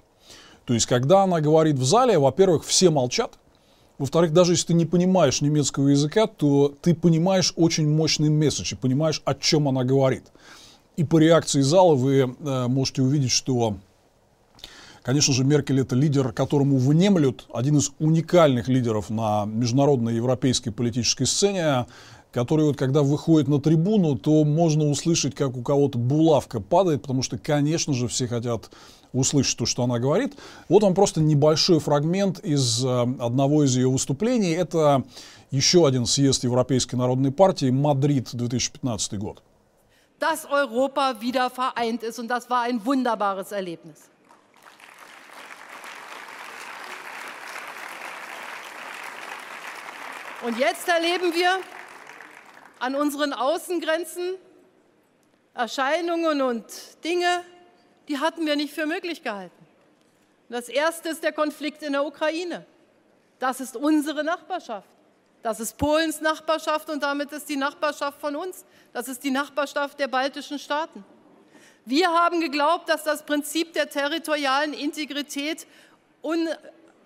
То 0.73 0.75
есть, 0.75 0.87
когда 0.87 1.25
она 1.25 1.43
говорит 1.43 1.77
в 1.77 1.85
зале, 1.85 2.19
во-первых, 2.19 2.65
все 2.65 2.89
молчат, 2.89 3.35
во-вторых, 3.99 4.33
даже 4.33 4.55
если 4.55 4.69
ты 4.69 4.73
не 4.73 4.87
понимаешь 4.87 5.43
немецкого 5.43 5.89
языка, 5.89 6.27
то 6.27 6.75
ты 6.81 6.95
понимаешь 6.95 7.53
очень 7.57 7.87
мощный 7.87 8.31
месседж 8.31 8.73
и 8.73 8.77
понимаешь, 8.77 9.21
о 9.27 9.35
чем 9.35 9.69
она 9.69 9.85
говорит. 9.85 10.25
И 10.97 11.05
по 11.05 11.19
реакции 11.19 11.61
зала 11.61 11.95
вы 11.95 12.21
э, 12.21 12.67
можете 12.69 13.03
увидеть, 13.03 13.33
что, 13.33 13.77
конечно 15.03 15.35
же, 15.35 15.45
Меркель 15.45 15.81
это 15.81 15.95
лидер, 15.95 16.33
которому 16.33 16.79
внемлют, 16.79 17.45
один 17.53 17.77
из 17.77 17.91
уникальных 17.99 18.69
лидеров 18.69 19.11
на 19.11 19.45
международной 19.45 20.15
европейской 20.15 20.71
политической 20.71 21.27
сцене, 21.27 21.85
который 22.33 22.65
вот 22.65 22.79
когда 22.79 23.03
выходит 23.03 23.47
на 23.47 23.61
трибуну, 23.61 24.17
то 24.17 24.43
можно 24.45 24.89
услышать, 24.89 25.35
как 25.35 25.55
у 25.55 25.63
кого-то 25.63 25.99
булавка 25.99 26.61
падает, 26.61 27.03
потому 27.03 27.21
что, 27.21 27.37
конечно 27.37 27.93
же, 27.93 28.09
все 28.09 28.27
хотят 28.27 28.71
услышать 29.13 29.59
то, 29.59 29.67
что 29.67 29.85
она 29.85 29.99
говорит. 29.99 30.37
Вот 30.69 30.83
вам 30.83 30.95
просто 30.95 31.21
небольшой 31.21 31.81
фрагмент 31.81 32.39
из 32.41 32.85
э, 32.85 33.03
одного 33.21 33.65
из 33.65 33.77
ее 33.77 33.91
выступлений. 33.91 34.53
Это 34.53 35.05
еще 35.51 35.87
один 35.87 36.07
съезд 36.07 36.45
Европейской 36.45 36.97
народной 36.97 37.31
партии, 37.31 37.71
Мадрид, 37.71 38.31
2015 38.33 39.19
год. 39.19 39.43
Dass 40.19 40.45
Europa 40.45 41.21
wieder 41.21 41.51
vereint 41.51 42.03
ist 42.03 42.19
und 42.19 42.29
das 42.29 42.49
war 42.49 42.63
ein 42.63 42.85
wunderbares 42.85 43.51
Erlebnis. 43.51 44.09
Und 50.45 50.59
jetzt 50.59 50.89
erleben 50.89 51.33
wir 51.35 51.61
an 52.81 52.97
unseren 52.97 53.33
Außengrenzen 53.33 54.35
Erscheinungen 55.55 56.41
und 56.41 56.65
Dinge, 57.05 57.45
die 58.09 58.19
hatten 58.19 58.47
wir 58.47 58.57
nicht 58.57 58.75
für 58.75 58.87
möglich 58.87 59.23
gehalten. 59.23 59.67
Das 60.49 60.69
erste 60.69 61.09
ist 61.09 61.23
der 61.23 61.33
Konflikt 61.33 61.83
in 61.83 61.93
der 61.93 62.05
Ukraine. 62.05 62.67
Das 63.39 63.61
ist 63.61 63.77
unsere 63.77 64.23
Nachbarschaft. 64.23 64.89
Das 65.43 65.59
ist 65.59 65.77
Polens 65.77 66.21
Nachbarschaft 66.21 66.89
und 66.91 67.03
damit 67.03 67.33
ist 67.33 67.49
die 67.49 67.57
Nachbarschaft 67.57 68.21
von 68.21 68.37
uns. 68.37 68.65
Das 68.93 69.09
ist 69.09 69.25
die 69.25 69.31
Nachbarschaft 69.31 69.99
der 69.99 70.09
baltischen 70.09 70.59
Staaten. 70.59 71.05
Wir 71.85 72.09
haben 72.09 72.41
geglaubt, 72.41 72.89
dass 72.89 73.03
das 73.03 73.25
Prinzip 73.25 73.73
der 73.73 73.91
territorialen 73.91 74.73
Integrität 74.73 75.67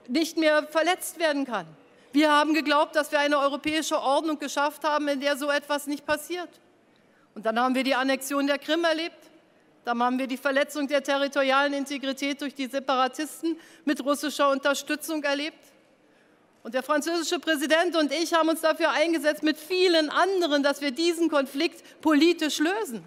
nicht 0.08 0.36
mehr 0.36 0.66
verletzt 0.66 1.18
werden 1.18 1.46
kann. 1.46 1.66
Wir 2.12 2.30
haben 2.30 2.52
geglaubt, 2.52 2.94
dass 2.96 3.10
wir 3.10 3.20
eine 3.20 3.38
europäische 3.38 3.98
Ordnung 3.98 4.38
geschafft 4.38 4.84
haben, 4.84 5.08
in 5.08 5.20
der 5.20 5.36
so 5.36 5.50
etwas 5.50 5.86
nicht 5.86 6.04
passiert. 6.04 6.50
Und 7.34 7.46
dann 7.46 7.58
haben 7.58 7.74
wir 7.74 7.84
die 7.84 7.94
Annexion 7.94 8.46
der 8.46 8.58
Krim 8.58 8.84
erlebt. 8.84 9.16
Dann 9.86 10.02
haben 10.02 10.18
wir 10.18 10.26
die 10.26 10.36
Verletzung 10.36 10.88
der 10.88 11.00
territorialen 11.00 11.72
Integrität 11.72 12.40
durch 12.40 12.56
die 12.56 12.66
Separatisten 12.66 13.56
mit 13.84 14.04
russischer 14.04 14.50
Unterstützung 14.50 15.22
erlebt. 15.22 15.60
Und 16.64 16.74
der 16.74 16.82
französische 16.82 17.38
Präsident 17.38 17.94
und 17.94 18.12
ich 18.12 18.34
haben 18.34 18.48
uns 18.48 18.62
dafür 18.62 18.90
eingesetzt, 18.90 19.44
mit 19.44 19.56
vielen 19.56 20.10
anderen, 20.10 20.64
dass 20.64 20.80
wir 20.80 20.90
diesen 20.90 21.28
Konflikt 21.30 22.00
politisch 22.00 22.58
lösen. 22.58 23.04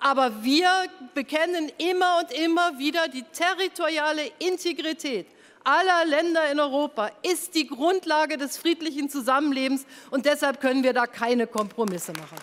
Aber 0.00 0.44
wir 0.44 0.68
bekennen 1.14 1.72
immer 1.78 2.18
und 2.18 2.30
immer 2.38 2.78
wieder, 2.78 3.08
die 3.08 3.22
territoriale 3.32 4.32
Integrität 4.38 5.26
aller 5.64 6.04
Länder 6.04 6.50
in 6.50 6.60
Europa 6.60 7.10
ist 7.22 7.54
die 7.54 7.66
Grundlage 7.66 8.36
des 8.36 8.58
friedlichen 8.58 9.08
Zusammenlebens 9.08 9.86
und 10.10 10.26
deshalb 10.26 10.60
können 10.60 10.82
wir 10.82 10.92
da 10.92 11.06
keine 11.06 11.46
Kompromisse 11.46 12.12
machen. 12.12 12.36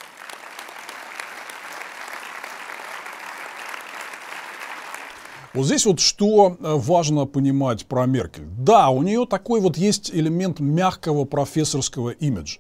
Вот 5.54 5.66
здесь 5.66 5.86
вот 5.88 6.00
что 6.00 6.58
э, 6.60 6.76
важно 6.76 7.26
понимать 7.26 7.86
про 7.88 8.06
Меркель. 8.06 8.46
Да, 8.60 8.90
у 8.90 9.02
нее 9.02 9.26
такой 9.26 9.62
вот 9.62 9.78
есть 9.78 10.12
элемент 10.14 10.60
мягкого 10.60 11.26
профессорского 11.26 12.12
имиджа. 12.12 12.60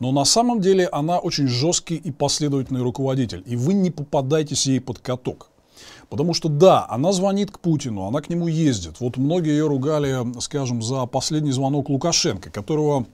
Но 0.00 0.12
на 0.12 0.24
самом 0.24 0.60
деле 0.60 0.86
она 0.88 1.18
очень 1.18 1.46
жесткий 1.46 1.96
и 1.96 2.10
последовательный 2.10 2.82
руководитель. 2.82 3.42
И 3.46 3.56
вы 3.56 3.72
не 3.72 3.90
попадаетесь 3.90 4.66
ей 4.66 4.80
под 4.80 4.98
каток. 4.98 5.50
Потому 6.10 6.34
что 6.34 6.50
да, 6.50 6.86
она 6.90 7.10
звонит 7.12 7.50
к 7.50 7.58
Путину, 7.58 8.06
она 8.06 8.20
к 8.20 8.28
нему 8.28 8.48
ездит. 8.48 9.00
Вот 9.00 9.16
многие 9.16 9.52
ее 9.52 9.66
ругали, 9.66 10.18
скажем, 10.40 10.82
за 10.82 11.06
последний 11.06 11.52
звонок 11.52 11.88
Лукашенко, 11.88 12.50
которого 12.50 13.06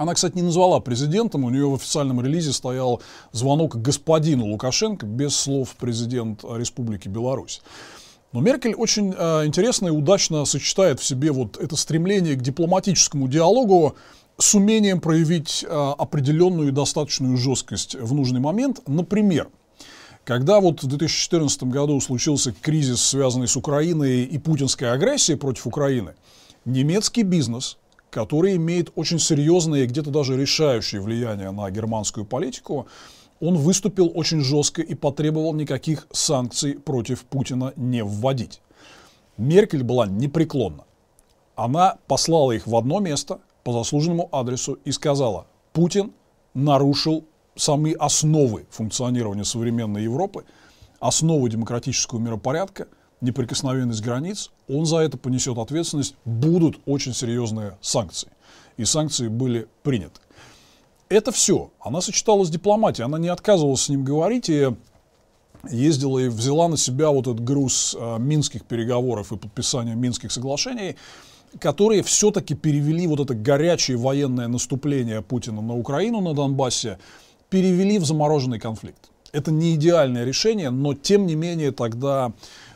она, 0.00 0.14
кстати, 0.14 0.34
не 0.34 0.40
назвала 0.40 0.80
президентом, 0.80 1.44
у 1.44 1.50
нее 1.50 1.68
в 1.68 1.74
официальном 1.74 2.22
релизе 2.22 2.54
стоял 2.54 3.02
звонок 3.32 3.76
господину 3.76 4.46
Лукашенко 4.46 5.04
без 5.04 5.36
слов 5.36 5.76
президент 5.78 6.42
Республики 6.42 7.06
Беларусь. 7.06 7.60
Но 8.32 8.40
Меркель 8.40 8.74
очень 8.74 9.14
э, 9.14 9.44
интересно 9.44 9.88
и 9.88 9.90
удачно 9.90 10.46
сочетает 10.46 11.00
в 11.00 11.04
себе 11.04 11.32
вот 11.32 11.58
это 11.58 11.76
стремление 11.76 12.34
к 12.36 12.40
дипломатическому 12.40 13.28
диалогу 13.28 13.94
с 14.38 14.54
умением 14.54 15.02
проявить 15.02 15.66
э, 15.68 15.68
определенную 15.68 16.68
и 16.68 16.72
достаточную 16.72 17.36
жесткость 17.36 17.94
в 17.94 18.14
нужный 18.14 18.40
момент. 18.40 18.80
Например, 18.86 19.50
когда 20.24 20.60
вот 20.60 20.82
в 20.82 20.86
2014 20.86 21.64
году 21.64 22.00
случился 22.00 22.52
кризис, 22.52 23.02
связанный 23.02 23.48
с 23.48 23.54
Украиной 23.54 24.22
и 24.22 24.38
путинской 24.38 24.90
агрессией 24.90 25.36
против 25.36 25.66
Украины, 25.66 26.14
немецкий 26.64 27.22
бизнес, 27.22 27.76
который 28.10 28.56
имеет 28.56 28.92
очень 28.96 29.18
серьезное 29.18 29.84
и 29.84 29.86
где-то 29.86 30.10
даже 30.10 30.36
решающее 30.36 31.00
влияние 31.00 31.50
на 31.50 31.70
германскую 31.70 32.26
политику, 32.26 32.86
он 33.40 33.56
выступил 33.56 34.10
очень 34.14 34.40
жестко 34.40 34.82
и 34.82 34.94
потребовал 34.94 35.54
никаких 35.54 36.06
санкций 36.12 36.74
против 36.74 37.24
Путина 37.24 37.72
не 37.76 38.04
вводить. 38.04 38.60
Меркель 39.36 39.82
была 39.82 40.06
непреклонна. 40.06 40.84
Она 41.56 41.96
послала 42.06 42.52
их 42.52 42.66
в 42.66 42.76
одно 42.76 43.00
место 43.00 43.40
по 43.64 43.72
заслуженному 43.72 44.28
адресу 44.32 44.78
и 44.84 44.92
сказала, 44.92 45.46
Путин 45.72 46.12
нарушил 46.54 47.24
самые 47.54 47.94
основы 47.96 48.66
функционирования 48.70 49.44
современной 49.44 50.02
Европы, 50.02 50.44
основы 50.98 51.48
демократического 51.48 52.18
миропорядка, 52.18 52.88
неприкосновенность 53.20 54.02
границ, 54.02 54.50
он 54.76 54.86
за 54.86 54.98
это 54.98 55.18
понесет 55.18 55.58
ответственность, 55.58 56.14
будут 56.24 56.78
очень 56.86 57.14
серьезные 57.14 57.76
санкции. 57.80 58.30
И 58.76 58.84
санкции 58.84 59.28
были 59.28 59.68
приняты 59.82 60.20
это 61.10 61.32
все. 61.32 61.70
Она 61.80 62.00
сочеталась 62.00 62.48
с 62.48 62.50
дипломатией, 62.50 63.04
она 63.04 63.18
не 63.18 63.28
отказывалась 63.28 63.82
с 63.82 63.88
ним 63.88 64.04
говорить 64.04 64.48
и 64.48 64.68
ездила 65.68 66.18
и 66.18 66.28
взяла 66.28 66.68
на 66.68 66.78
себя 66.78 67.10
вот 67.10 67.26
этот 67.26 67.44
груз 67.44 67.94
э, 67.98 68.16
минских 68.18 68.64
переговоров 68.64 69.32
и 69.32 69.36
подписания 69.36 69.94
минских 69.94 70.32
соглашений, 70.32 70.96
которые 71.58 72.02
все-таки 72.02 72.54
перевели 72.54 73.06
вот 73.06 73.20
это 73.20 73.34
горячее 73.34 73.98
военное 73.98 74.48
наступление 74.48 75.20
Путина 75.20 75.60
на 75.60 75.76
Украину, 75.76 76.20
на 76.20 76.32
Донбассе, 76.32 76.98
перевели 77.50 77.98
в 77.98 78.06
замороженный 78.06 78.60
конфликт. 78.60 79.10
Это 79.32 79.50
не 79.50 79.74
идеальное 79.74 80.24
решение, 80.24 80.70
но 80.70 80.94
тем 80.94 81.26
не 81.26 81.34
менее 81.34 81.72
тогда 81.72 82.32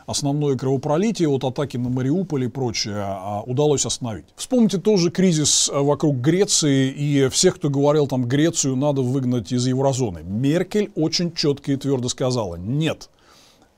основное 0.07 0.57
кровопролитие 0.57 1.29
от 1.29 1.45
атаки 1.45 1.77
на 1.77 1.89
Мариуполь 1.89 2.45
и 2.45 2.49
прочее 2.49 2.97
а, 2.99 3.43
удалось 3.47 3.87
остановить. 3.87 4.27
Вспомните 4.37 4.79
тоже 4.79 5.11
кризис 5.11 5.71
э, 5.73 5.79
вокруг 5.79 6.17
Греции 6.17 6.91
и 6.91 7.29
всех, 7.29 7.57
кто 7.57 7.71
говорил 7.71 8.07
там 8.07 8.27
Грецию 8.27 8.77
надо 8.77 9.03
выгнать 9.03 9.53
из 9.53 9.67
еврозоны. 9.67 10.23
Меркель 10.23 10.91
очень 10.95 11.33
четко 11.33 11.73
и 11.73 11.77
твердо 11.77 12.09
сказала, 12.09 12.57
нет, 12.57 13.11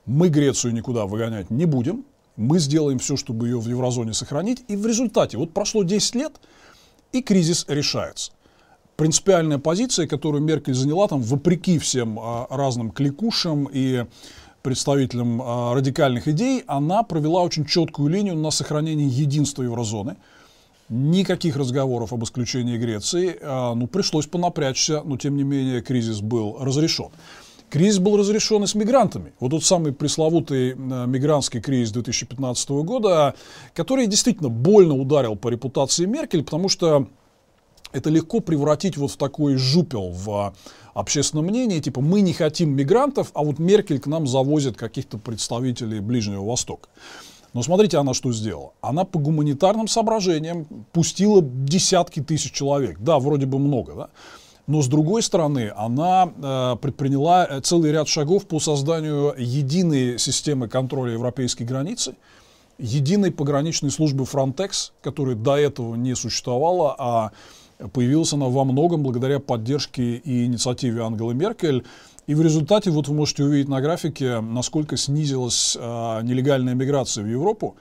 мы 0.05 0.29
Грецию 0.29 0.73
никуда 0.73 1.05
выгонять 1.05 1.49
не 1.49 1.65
будем, 1.65 2.05
мы 2.37 2.59
сделаем 2.59 2.99
все, 2.99 3.17
чтобы 3.17 3.47
ее 3.47 3.59
в 3.59 3.67
еврозоне 3.67 4.13
сохранить. 4.13 4.63
И 4.67 4.75
в 4.75 4.85
результате, 4.85 5.37
вот 5.37 5.51
прошло 5.53 5.83
10 5.83 6.15
лет, 6.15 6.33
и 7.11 7.21
кризис 7.21 7.65
решается. 7.67 8.31
Принципиальная 8.95 9.59
позиция, 9.59 10.07
которую 10.07 10.43
Меркель 10.43 10.73
заняла 10.73 11.07
там, 11.07 11.21
вопреки 11.21 11.77
всем 11.77 12.19
а, 12.19 12.47
разным 12.49 12.91
кликушам 12.91 13.69
и 13.71 14.05
представителем 14.67 15.41
э, 15.41 15.73
радикальных 15.75 16.27
идей, 16.27 16.65
она 16.67 17.01
провела 17.01 17.41
очень 17.41 17.65
четкую 17.65 18.09
линию 18.09 18.35
на 18.35 18.51
сохранение 18.51 19.07
единства 19.07 19.63
еврозоны. 19.63 20.17
Никаких 20.89 21.55
разговоров 21.55 22.11
об 22.11 22.25
исключении 22.25 22.77
Греции. 22.77 23.37
Э, 23.39 23.73
ну, 23.75 23.87
пришлось 23.87 24.27
понапрячься, 24.27 25.03
но 25.05 25.15
тем 25.15 25.37
не 25.37 25.43
менее 25.43 25.81
кризис 25.81 26.19
был 26.19 26.57
разрешен. 26.59 27.11
Кризис 27.69 27.99
был 27.99 28.17
разрешен 28.17 28.61
и 28.63 28.67
с 28.67 28.75
мигрантами. 28.75 29.31
Вот 29.39 29.51
тот 29.51 29.63
самый 29.63 29.93
пресловутый 29.93 30.71
э, 30.71 30.75
мигрантский 30.75 31.61
кризис 31.61 31.91
2015 31.91 32.69
года, 32.69 33.35
который 33.73 34.05
действительно 34.05 34.49
больно 34.49 34.95
ударил 34.95 35.37
по 35.37 35.47
репутации 35.47 36.03
Меркель, 36.03 36.43
потому 36.43 36.67
что 36.67 37.07
это 37.91 38.09
легко 38.09 38.39
превратить 38.39 38.97
вот 38.97 39.11
в 39.11 39.17
такой 39.17 39.55
жупел 39.55 40.09
в 40.11 40.53
общественном 40.93 41.45
мнении, 41.45 41.79
типа 41.79 42.01
мы 42.01 42.21
не 42.21 42.33
хотим 42.33 42.75
мигрантов, 42.75 43.31
а 43.33 43.43
вот 43.43 43.59
Меркель 43.59 43.99
к 43.99 44.07
нам 44.07 44.27
завозит 44.27 44.77
каких-то 44.77 45.17
представителей 45.17 45.99
Ближнего 45.99 46.43
Востока. 46.43 46.89
Но 47.53 47.63
смотрите, 47.63 47.97
она 47.97 48.13
что 48.13 48.31
сделала. 48.33 48.73
Она 48.81 49.03
по 49.03 49.19
гуманитарным 49.19 49.87
соображениям 49.87 50.65
пустила 50.91 51.41
десятки 51.41 52.21
тысяч 52.21 52.51
человек. 52.51 52.99
Да, 52.99 53.19
вроде 53.19 53.45
бы 53.45 53.57
много, 53.57 53.93
да? 53.93 54.09
Но 54.67 54.81
с 54.81 54.87
другой 54.87 55.23
стороны, 55.23 55.71
она 55.75 56.29
э, 56.29 56.75
предприняла 56.81 57.45
э, 57.45 57.61
целый 57.61 57.91
ряд 57.91 58.09
шагов 58.09 58.45
по 58.47 58.59
созданию 58.59 59.33
единой 59.37 60.19
системы 60.19 60.67
контроля 60.67 61.13
европейской 61.13 61.63
границы, 61.63 62.15
единой 62.77 63.31
пограничной 63.31 63.91
службы 63.91 64.25
Frontex, 64.25 64.91
которая 65.01 65.35
до 65.35 65.55
этого 65.55 65.95
не 65.95 66.15
существовала, 66.15 66.95
а 66.99 67.31
Появилась 67.93 68.33
она 68.33 68.47
во 68.47 68.63
многом 68.63 69.03
благодаря 69.03 69.39
поддержке 69.39 70.15
и 70.15 70.45
инициативе 70.45 71.03
Ангелы 71.03 71.33
Меркель. 71.33 71.85
И 72.25 72.35
в 72.35 72.41
результате, 72.41 72.89
вот 72.91 73.07
вы 73.07 73.15
можете 73.15 73.43
увидеть 73.43 73.69
на 73.69 73.79
графике, 73.81 74.41
насколько 74.41 74.97
снизилась 74.97 75.77
э, 75.79 76.19
нелегальная 76.23 76.73
миграция 76.73 77.23
в 77.23 77.27
Европу 77.27 77.75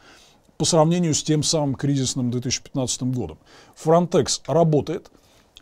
по 0.57 0.65
сравнению 0.65 1.15
с 1.15 1.23
тем 1.23 1.43
самым 1.43 1.75
кризисным 1.75 2.31
2015 2.31 3.03
годом. 3.05 3.39
Frontex 3.83 4.41
работает. 4.47 5.11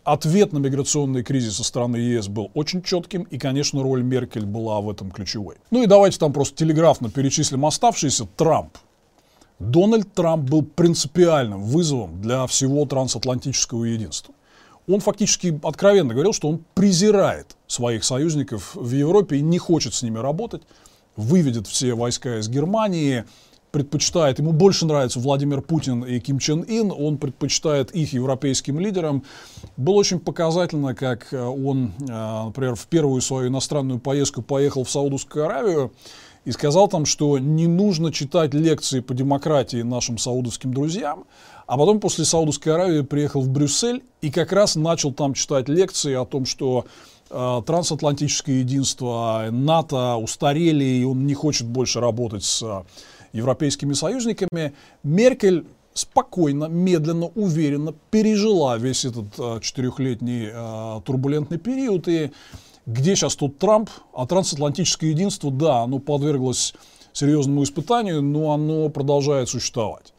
Ответ 0.02 0.52
на 0.52 0.58
миграционный 0.58 1.22
кризис 1.22 1.56
со 1.56 1.64
стороны 1.64 1.96
ЕС 1.96 2.28
был 2.28 2.50
очень 2.52 2.82
четким, 2.82 3.22
и, 3.22 3.38
конечно, 3.38 3.82
роль 3.82 4.02
Меркель 4.02 4.44
была 4.44 4.80
в 4.82 4.90
этом 4.90 5.10
ключевой. 5.10 5.56
Ну 5.70 5.82
и 5.82 5.86
давайте 5.86 6.18
там 6.18 6.34
просто 6.34 6.56
телеграфно 6.56 7.08
перечислим 7.08 7.64
оставшиеся. 7.64 8.26
Трамп 8.36 8.76
Дональд 9.70 10.12
Трамп 10.12 10.48
был 10.48 10.62
принципиальным 10.62 11.62
вызовом 11.62 12.20
для 12.20 12.46
всего 12.46 12.84
трансатлантического 12.84 13.84
единства. 13.84 14.34
Он 14.86 15.00
фактически 15.00 15.58
откровенно 15.62 16.12
говорил, 16.12 16.32
что 16.32 16.48
он 16.48 16.64
презирает 16.74 17.56
своих 17.66 18.04
союзников 18.04 18.74
в 18.74 18.92
Европе 18.92 19.36
и 19.36 19.40
не 19.40 19.58
хочет 19.58 19.94
с 19.94 20.02
ними 20.02 20.18
работать, 20.18 20.62
выведет 21.16 21.66
все 21.66 21.94
войска 21.94 22.38
из 22.38 22.48
Германии, 22.48 23.24
предпочитает, 23.70 24.38
ему 24.38 24.52
больше 24.52 24.86
нравится 24.86 25.18
Владимир 25.18 25.60
Путин 25.60 26.04
и 26.04 26.20
Ким 26.20 26.38
Чен 26.38 26.62
Ин, 26.62 26.92
он 26.92 27.18
предпочитает 27.18 27.90
их 27.90 28.12
европейским 28.12 28.78
лидерам. 28.78 29.24
Было 29.76 29.94
очень 29.94 30.20
показательно, 30.20 30.94
как 30.94 31.28
он, 31.32 31.92
э, 31.98 32.44
например, 32.44 32.76
в 32.76 32.86
первую 32.86 33.20
свою 33.20 33.48
иностранную 33.48 33.98
поездку 33.98 34.42
поехал 34.42 34.84
в 34.84 34.90
Саудовскую 34.90 35.46
Аравию, 35.46 35.92
и 36.44 36.52
сказал 36.52 36.88
там, 36.88 37.06
что 37.06 37.38
не 37.38 37.66
нужно 37.66 38.12
читать 38.12 38.54
лекции 38.54 39.00
по 39.00 39.14
демократии 39.14 39.82
нашим 39.82 40.18
саудовским 40.18 40.72
друзьям, 40.72 41.24
а 41.66 41.78
потом 41.78 42.00
после 42.00 42.24
Саудовской 42.24 42.74
Аравии 42.74 43.00
приехал 43.00 43.40
в 43.40 43.48
Брюссель 43.48 44.02
и 44.20 44.30
как 44.30 44.52
раз 44.52 44.76
начал 44.76 45.12
там 45.12 45.34
читать 45.34 45.68
лекции 45.68 46.14
о 46.14 46.26
том, 46.26 46.44
что 46.44 46.84
э, 47.30 47.62
трансатлантическое 47.66 48.56
единство 48.56 49.46
НАТО 49.50 50.16
устарели, 50.16 50.84
и 50.84 51.04
он 51.04 51.26
не 51.26 51.34
хочет 51.34 51.66
больше 51.66 52.00
работать 52.00 52.44
с 52.44 52.62
э, 52.62 52.82
европейскими 53.32 53.94
союзниками. 53.94 54.74
Меркель 55.02 55.64
спокойно, 55.94 56.66
медленно, 56.66 57.26
уверенно 57.26 57.94
пережила 58.10 58.76
весь 58.76 59.04
этот 59.04 59.26
э, 59.38 59.60
четырехлетний 59.62 60.50
э, 60.52 61.00
турбулентный 61.04 61.58
период 61.58 62.08
и 62.08 62.30
где 62.86 63.16
сейчас 63.16 63.36
тут 63.36 63.58
Трамп, 63.58 63.90
а 64.12 64.26
трансатлантическое 64.26 65.10
единство, 65.10 65.50
да, 65.50 65.82
оно 65.82 65.98
подверглось 65.98 66.74
серьезному 67.12 67.62
испытанию, 67.62 68.22
но 68.22 68.52
оно 68.52 68.88
продолжает 68.88 69.48
существовать. 69.48 70.12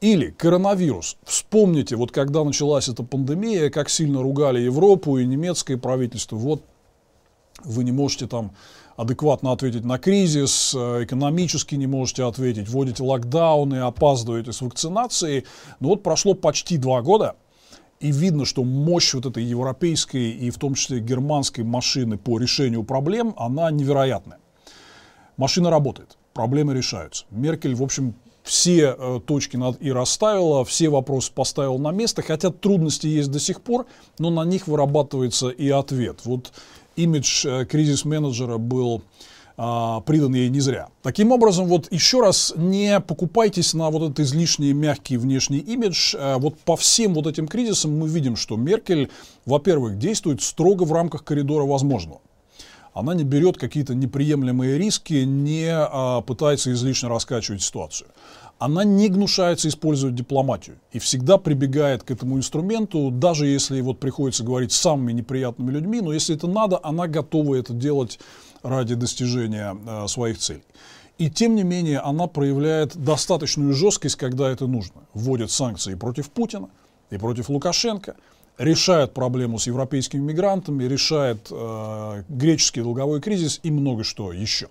Или 0.00 0.30
коронавирус. 0.30 1.16
Вспомните, 1.24 1.96
вот 1.96 2.12
когда 2.12 2.44
началась 2.44 2.88
эта 2.88 3.02
пандемия, 3.02 3.68
как 3.68 3.90
сильно 3.90 4.22
ругали 4.22 4.60
Европу 4.60 5.18
и 5.18 5.26
немецкое 5.26 5.76
правительство. 5.76 6.36
Вот 6.36 6.62
вы 7.64 7.82
не 7.82 7.90
можете 7.90 8.28
там 8.28 8.52
адекватно 8.96 9.50
ответить 9.50 9.84
на 9.84 9.98
кризис, 9.98 10.72
э, 10.76 11.04
экономически 11.04 11.74
не 11.74 11.88
можете 11.88 12.24
ответить, 12.24 12.68
вводите 12.68 13.02
локдауны, 13.02 13.80
опаздываете 13.80 14.52
с 14.52 14.60
вакцинацией. 14.60 15.44
Но 15.80 15.88
вот 15.88 16.04
прошло 16.04 16.34
почти 16.34 16.78
два 16.78 17.02
года– 17.02 17.34
и 18.00 18.12
видно, 18.12 18.44
что 18.44 18.64
мощь 18.64 19.14
вот 19.14 19.26
этой 19.26 19.42
европейской 19.42 20.30
и 20.30 20.50
в 20.50 20.58
том 20.58 20.74
числе 20.74 21.00
германской 21.00 21.64
машины 21.64 22.16
по 22.16 22.38
решению 22.38 22.84
проблем, 22.84 23.34
она 23.36 23.70
невероятная. 23.70 24.38
Машина 25.36 25.70
работает, 25.70 26.16
проблемы 26.32 26.74
решаются. 26.74 27.24
Меркель, 27.30 27.74
в 27.74 27.82
общем, 27.82 28.14
все 28.42 28.96
э, 28.98 29.20
точки 29.26 29.56
над 29.56 29.80
«и» 29.82 29.92
расставила, 29.92 30.64
все 30.64 30.88
вопросы 30.88 31.32
поставила 31.32 31.78
на 31.78 31.90
место, 31.90 32.22
хотя 32.22 32.50
трудности 32.50 33.06
есть 33.06 33.30
до 33.30 33.38
сих 33.38 33.60
пор, 33.60 33.86
но 34.18 34.30
на 34.30 34.44
них 34.44 34.66
вырабатывается 34.66 35.50
и 35.50 35.68
ответ. 35.68 36.20
Вот 36.24 36.52
имидж 36.96 37.46
э, 37.46 37.66
кризис-менеджера 37.66 38.58
был 38.58 39.02
а, 39.60 40.00
придан 40.00 40.34
ей 40.34 40.48
не 40.48 40.60
зря. 40.60 40.88
Таким 41.02 41.32
образом, 41.32 41.66
вот 41.66 41.92
еще 41.92 42.20
раз, 42.20 42.54
не 42.56 43.00
покупайтесь 43.00 43.74
на 43.74 43.90
вот 43.90 44.02
этот 44.02 44.20
излишний 44.20 44.72
мягкий 44.72 45.16
внешний 45.16 45.58
имидж. 45.58 46.14
А, 46.16 46.38
вот 46.38 46.56
по 46.60 46.76
всем 46.76 47.12
вот 47.12 47.26
этим 47.26 47.48
кризисам 47.48 47.98
мы 47.98 48.08
видим, 48.08 48.36
что 48.36 48.56
Меркель, 48.56 49.10
во-первых, 49.44 49.98
действует 49.98 50.42
строго 50.42 50.84
в 50.84 50.92
рамках 50.92 51.24
коридора 51.24 51.64
возможного. 51.64 52.20
Она 52.98 53.14
не 53.14 53.24
берет 53.24 53.56
какие-то 53.56 53.94
неприемлемые 53.94 54.76
риски, 54.76 55.24
не 55.24 55.68
а, 55.70 56.20
пытается 56.20 56.72
излишне 56.72 57.08
раскачивать 57.08 57.62
ситуацию 57.62 58.08
она 58.58 58.82
не 58.82 59.08
гнушается 59.08 59.68
использовать 59.68 60.16
дипломатию 60.16 60.78
и 60.92 60.98
всегда 60.98 61.38
прибегает 61.38 62.02
к 62.02 62.10
этому 62.10 62.36
инструменту, 62.36 63.10
даже 63.10 63.46
если 63.46 63.80
вот 63.80 64.00
приходится 64.00 64.42
говорить 64.42 64.72
с 64.72 64.76
самыми 64.76 65.12
неприятными 65.12 65.70
людьми, 65.70 66.00
но 66.00 66.12
если 66.12 66.34
это 66.34 66.48
надо, 66.48 66.80
она 66.82 67.06
готова 67.06 67.54
это 67.54 67.72
делать 67.72 68.18
ради 68.62 68.96
достижения 68.96 69.76
э, 69.86 70.08
своих 70.08 70.38
целей. 70.38 70.64
И 71.18 71.30
тем 71.30 71.54
не 71.54 71.62
менее 71.62 72.00
она 72.00 72.26
проявляет 72.26 72.96
достаточную 72.96 73.74
жесткость, 73.74 74.16
когда 74.16 74.50
это 74.50 74.66
нужно. 74.66 75.02
Вводит 75.14 75.50
санкции 75.50 75.94
против 75.94 76.30
Путина 76.30 76.68
и 77.10 77.16
против 77.16 77.48
Лукашенко, 77.48 78.16
решает 78.58 79.14
проблему 79.14 79.58
с 79.58 79.66
европейскими 79.66 80.20
мигрантами, 80.20 80.84
решает 80.84 81.48
э, 81.50 82.24
греческий 82.28 82.82
долговой 82.82 83.20
кризис 83.20 83.60
и 83.62 83.70
много 83.70 84.04
что 84.04 84.32
еще. 84.32 84.68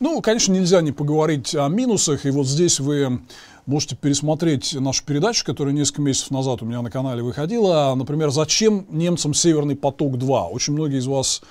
Ну, 0.00 0.22
конечно, 0.22 0.52
нельзя 0.52 0.80
не 0.80 0.92
поговорить 0.92 1.54
о 1.54 1.68
минусах, 1.68 2.26
и 2.26 2.30
вот 2.30 2.46
здесь 2.46 2.80
вы 2.80 3.20
Можете 3.68 3.96
пересмотреть 3.96 4.72
нашу 4.80 5.04
передачу, 5.04 5.44
которая 5.44 5.74
несколько 5.74 6.00
месяцев 6.00 6.30
назад 6.30 6.62
у 6.62 6.64
меня 6.64 6.80
на 6.80 6.90
канале 6.90 7.22
выходила. 7.22 7.94
Например, 7.94 8.30
«Зачем 8.30 8.86
немцам 8.88 9.34
Северный 9.34 9.76
поток-2?» 9.76 10.48
Очень 10.52 10.72
многие 10.72 11.00
из 11.00 11.06
вас 11.06 11.42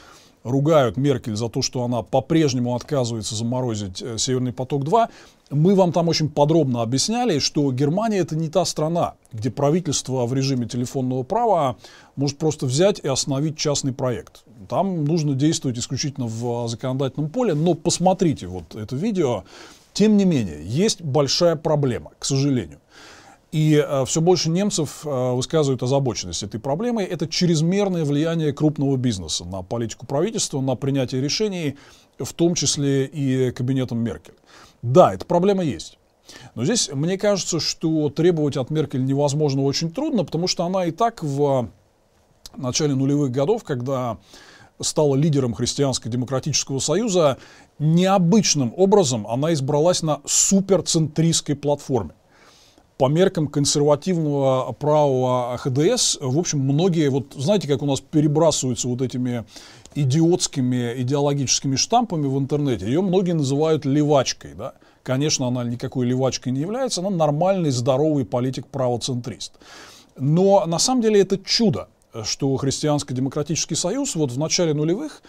ругают 0.47 0.97
Меркель 0.97 1.35
за 1.35 1.49
то, 1.49 1.61
что 1.61 1.83
она 1.83 2.01
по-прежнему 2.01 2.75
отказывается 2.75 3.35
заморозить 3.35 4.01
э, 4.01 4.17
Северный 4.17 4.53
поток-2. 4.53 5.09
Мы 5.51 5.75
вам 5.75 5.91
там 5.91 6.07
очень 6.07 6.29
подробно 6.29 6.81
объясняли, 6.81 7.39
что 7.39 7.71
Германия 7.71 8.19
это 8.19 8.35
не 8.35 8.49
та 8.49 8.65
страна, 8.65 9.13
где 9.31 9.49
правительство 9.49 10.25
в 10.25 10.33
режиме 10.33 10.67
телефонного 10.67 11.23
права 11.23 11.77
может 12.15 12.37
просто 12.37 12.65
взять 12.65 12.99
и 12.99 13.07
остановить 13.07 13.57
частный 13.57 13.93
проект. 13.93 14.43
Там 14.69 15.05
нужно 15.05 15.35
действовать 15.35 15.77
исключительно 15.77 16.27
в 16.27 16.67
законодательном 16.67 17.29
поле, 17.29 17.53
но 17.53 17.73
посмотрите 17.73 18.47
вот 18.47 18.75
это 18.75 18.95
видео, 18.95 19.43
тем 19.93 20.17
не 20.17 20.25
менее, 20.25 20.59
есть 20.63 21.01
большая 21.01 21.55
проблема, 21.55 22.11
к 22.19 22.25
сожалению. 22.25 22.79
И 23.51 23.75
э, 23.75 24.05
все 24.05 24.19
больше 24.19 24.49
немцев 24.49 25.05
э, 25.05 25.31
высказывают 25.33 25.81
озабоченность 25.81 26.43
этой 26.43 26.59
проблемой. 26.59 27.05
Это 27.05 27.27
чрезмерное 27.27 28.03
влияние 28.03 28.51
крупного 28.51 28.97
бизнеса 28.97 29.45
на 29.45 29.61
политику 29.61 30.05
правительства, 30.05 30.59
на 30.59 30.75
принятие 30.75 31.21
решений, 31.21 31.77
в 32.19 32.33
том 32.33 32.55
числе 32.55 33.05
и 33.05 33.51
кабинетом 33.51 33.99
Меркель. 33.99 34.35
Да, 34.81 35.13
эта 35.13 35.25
проблема 35.25 35.63
есть. 35.63 35.97
Но 36.55 36.65
здесь 36.65 36.89
мне 36.91 37.17
кажется, 37.17 37.59
что 37.61 38.09
требовать 38.09 38.57
от 38.57 38.69
Меркель 38.69 39.05
невозможно 39.05 39.63
очень 39.63 39.91
трудно, 39.91 40.25
потому 40.25 40.47
что 40.47 40.65
она 40.65 40.85
и 40.85 40.91
так 40.91 41.23
в 41.23 41.69
начале 42.57 42.95
нулевых 42.95 43.31
годов, 43.31 43.63
когда 43.63 44.17
стала 44.81 45.15
лидером 45.15 45.53
Христианско-демократического 45.53 46.79
союза, 46.79 47.37
необычным 47.79 48.73
образом 48.75 49.25
она 49.27 49.53
избралась 49.53 50.03
на 50.03 50.21
суперцентристской 50.25 51.55
платформе. 51.55 52.11
По 52.97 53.09
меркам 53.09 53.47
консервативного 53.47 54.71
правого 54.71 55.55
ХДС, 55.57 56.17
в 56.19 56.39
общем, 56.39 56.59
многие, 56.59 57.09
вот 57.09 57.33
знаете, 57.35 57.67
как 57.67 57.83
у 57.83 57.85
нас 57.85 58.01
перебрасываются 58.01 58.87
вот 58.87 59.01
этими 59.03 59.45
идиотскими 59.93 61.01
идеологическими 61.01 61.75
штампами 61.75 62.25
в 62.27 62.37
интернете, 62.37 62.85
ее 62.85 63.01
многие 63.01 63.33
называют 63.33 63.85
левачкой, 63.85 64.55
да. 64.55 64.73
Конечно, 65.03 65.47
она 65.47 65.63
никакой 65.63 66.05
левачкой 66.05 66.51
не 66.51 66.61
является, 66.61 67.01
она 67.01 67.09
нормальный, 67.09 67.69
здоровый 67.69 68.25
политик-правоцентрист. 68.25 69.53
Но 70.17 70.65
на 70.65 70.79
самом 70.79 71.01
деле 71.01 71.21
это 71.21 71.37
чудо, 71.37 71.87
что 72.23 72.55
Христианско-демократический 72.57 73.75
союз 73.75 74.15
вот 74.15 74.31
в 74.31 74.39
начале 74.39 74.73
нулевых 74.73 75.21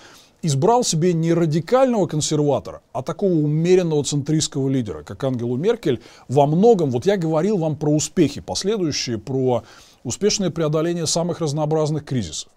избрал 0.42 0.84
себе 0.84 1.12
не 1.12 1.32
радикального 1.32 2.06
консерватора, 2.06 2.82
а 2.92 3.02
такого 3.02 3.32
умеренного 3.32 4.04
центристского 4.04 4.68
лидера, 4.68 5.02
как 5.02 5.22
Ангелу 5.24 5.56
Меркель. 5.56 6.00
Во 6.28 6.46
многом, 6.46 6.90
вот 6.90 7.06
я 7.06 7.16
говорил 7.16 7.58
вам 7.58 7.76
про 7.76 7.90
успехи 7.90 8.40
последующие, 8.40 9.18
про 9.18 9.64
успешное 10.04 10.50
преодоление 10.50 11.06
самых 11.06 11.40
разнообразных 11.40 12.04
кризисов, 12.04 12.50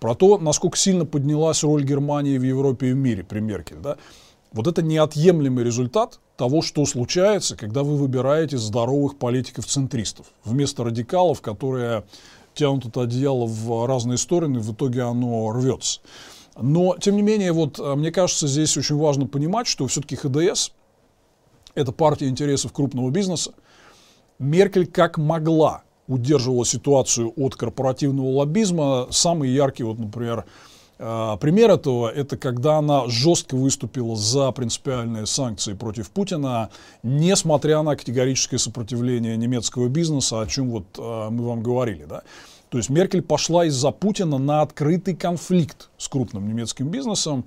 про 0.00 0.14
то, 0.14 0.38
насколько 0.38 0.78
сильно 0.78 1.04
поднялась 1.04 1.62
роль 1.62 1.84
Германии 1.84 2.38
в 2.38 2.42
Европе 2.42 2.88
и 2.88 2.92
в 2.92 2.96
мире 2.96 3.22
при 3.22 3.40
Меркель. 3.40 3.78
Да? 3.82 3.96
Вот 4.52 4.66
это 4.66 4.80
неотъемлемый 4.82 5.64
результат 5.64 6.18
того, 6.36 6.62
что 6.62 6.84
случается, 6.86 7.56
когда 7.56 7.82
вы 7.82 7.96
выбираете 7.96 8.56
здоровых 8.56 9.18
политиков-центристов 9.18 10.26
вместо 10.44 10.84
радикалов, 10.84 11.42
которые 11.42 12.04
тянут 12.54 12.86
это 12.86 13.02
одеяло 13.02 13.46
в 13.46 13.86
разные 13.86 14.18
стороны, 14.18 14.60
в 14.60 14.72
итоге 14.72 15.02
оно 15.02 15.50
рвется. 15.50 16.00
Но, 16.58 16.96
тем 16.98 17.16
не 17.16 17.22
менее, 17.22 17.52
вот 17.52 17.78
э, 17.78 17.94
мне 17.94 18.10
кажется, 18.10 18.46
здесь 18.46 18.76
очень 18.76 18.96
важно 18.96 19.26
понимать, 19.26 19.66
что 19.66 19.86
все-таки 19.86 20.16
ХДС– 20.16 20.70
это 21.74 21.92
партия 21.92 22.28
интересов 22.28 22.72
крупного 22.72 23.10
бизнеса. 23.10 23.52
Меркель 24.38 24.86
как 24.86 25.18
могла 25.18 25.82
удерживала 26.08 26.64
ситуацию 26.64 27.32
от 27.36 27.56
корпоративного 27.56 28.28
лоббизма. 28.28 29.08
Самый 29.10 29.50
яркий, 29.50 29.82
вот, 29.82 29.98
например, 29.98 30.46
э, 30.98 31.36
пример 31.40 31.70
этого– 31.70 32.08
это 32.14 32.38
когда 32.38 32.78
она 32.78 33.06
жестко 33.06 33.54
выступила 33.54 34.16
за 34.16 34.50
принципиальные 34.52 35.26
санкции 35.26 35.74
против 35.74 36.10
Путина, 36.10 36.70
несмотря 37.02 37.82
на 37.82 37.96
категорическое 37.96 38.58
сопротивление 38.58 39.36
немецкого 39.36 39.88
бизнеса, 39.88 40.40
о 40.40 40.46
чем 40.46 40.70
вот 40.70 40.86
э, 40.96 41.28
мы 41.30 41.46
вам 41.46 41.62
говорили. 41.62 42.06
Да? 42.08 42.22
То 42.68 42.78
есть 42.78 42.90
Меркель 42.90 43.22
пошла 43.22 43.64
из-за 43.66 43.90
Путина 43.92 44.38
на 44.38 44.62
открытый 44.62 45.14
конфликт 45.14 45.88
с 45.98 46.08
крупным 46.08 46.48
немецким 46.48 46.88
бизнесом. 46.88 47.44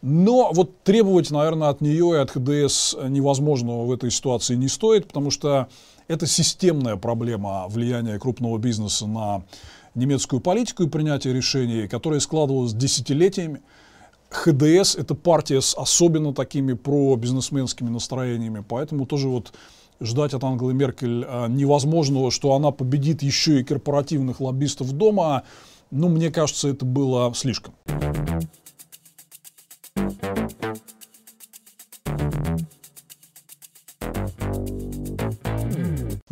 Но 0.00 0.50
вот 0.52 0.82
требовать, 0.82 1.30
наверное, 1.30 1.68
от 1.68 1.80
нее 1.80 2.14
и 2.14 2.18
от 2.18 2.30
ХДС 2.30 2.94
невозможного 3.08 3.84
в 3.84 3.92
этой 3.92 4.10
ситуации 4.10 4.54
не 4.54 4.68
стоит, 4.68 5.06
потому 5.06 5.30
что 5.30 5.68
это 6.08 6.26
системная 6.26 6.96
проблема 6.96 7.66
влияния 7.68 8.18
крупного 8.18 8.58
бизнеса 8.58 9.06
на 9.06 9.44
немецкую 9.94 10.40
политику 10.40 10.84
и 10.84 10.88
принятие 10.88 11.34
решений, 11.34 11.86
которая 11.86 12.20
складывалась 12.20 12.72
десятилетиями. 12.72 13.60
ХДС– 14.30 14.96
это 14.96 15.14
партия 15.14 15.60
с 15.60 15.76
особенно 15.76 16.32
такими 16.32 16.72
про-бизнесменскими 16.72 17.90
настроениями, 17.90 18.64
поэтому 18.66 19.04
тоже 19.04 19.28
вот 19.28 19.52
ждать 20.02 20.34
от 20.34 20.44
Ангелы 20.44 20.74
Меркель 20.74 21.24
а, 21.26 21.48
невозможного, 21.48 22.30
что 22.30 22.54
она 22.54 22.70
победит 22.70 23.22
еще 23.22 23.60
и 23.60 23.64
корпоративных 23.64 24.40
лоббистов 24.40 24.92
дома, 24.92 25.44
ну, 25.90 26.08
мне 26.08 26.30
кажется, 26.30 26.68
это 26.68 26.84
было 26.84 27.32
слишком. 27.34 27.74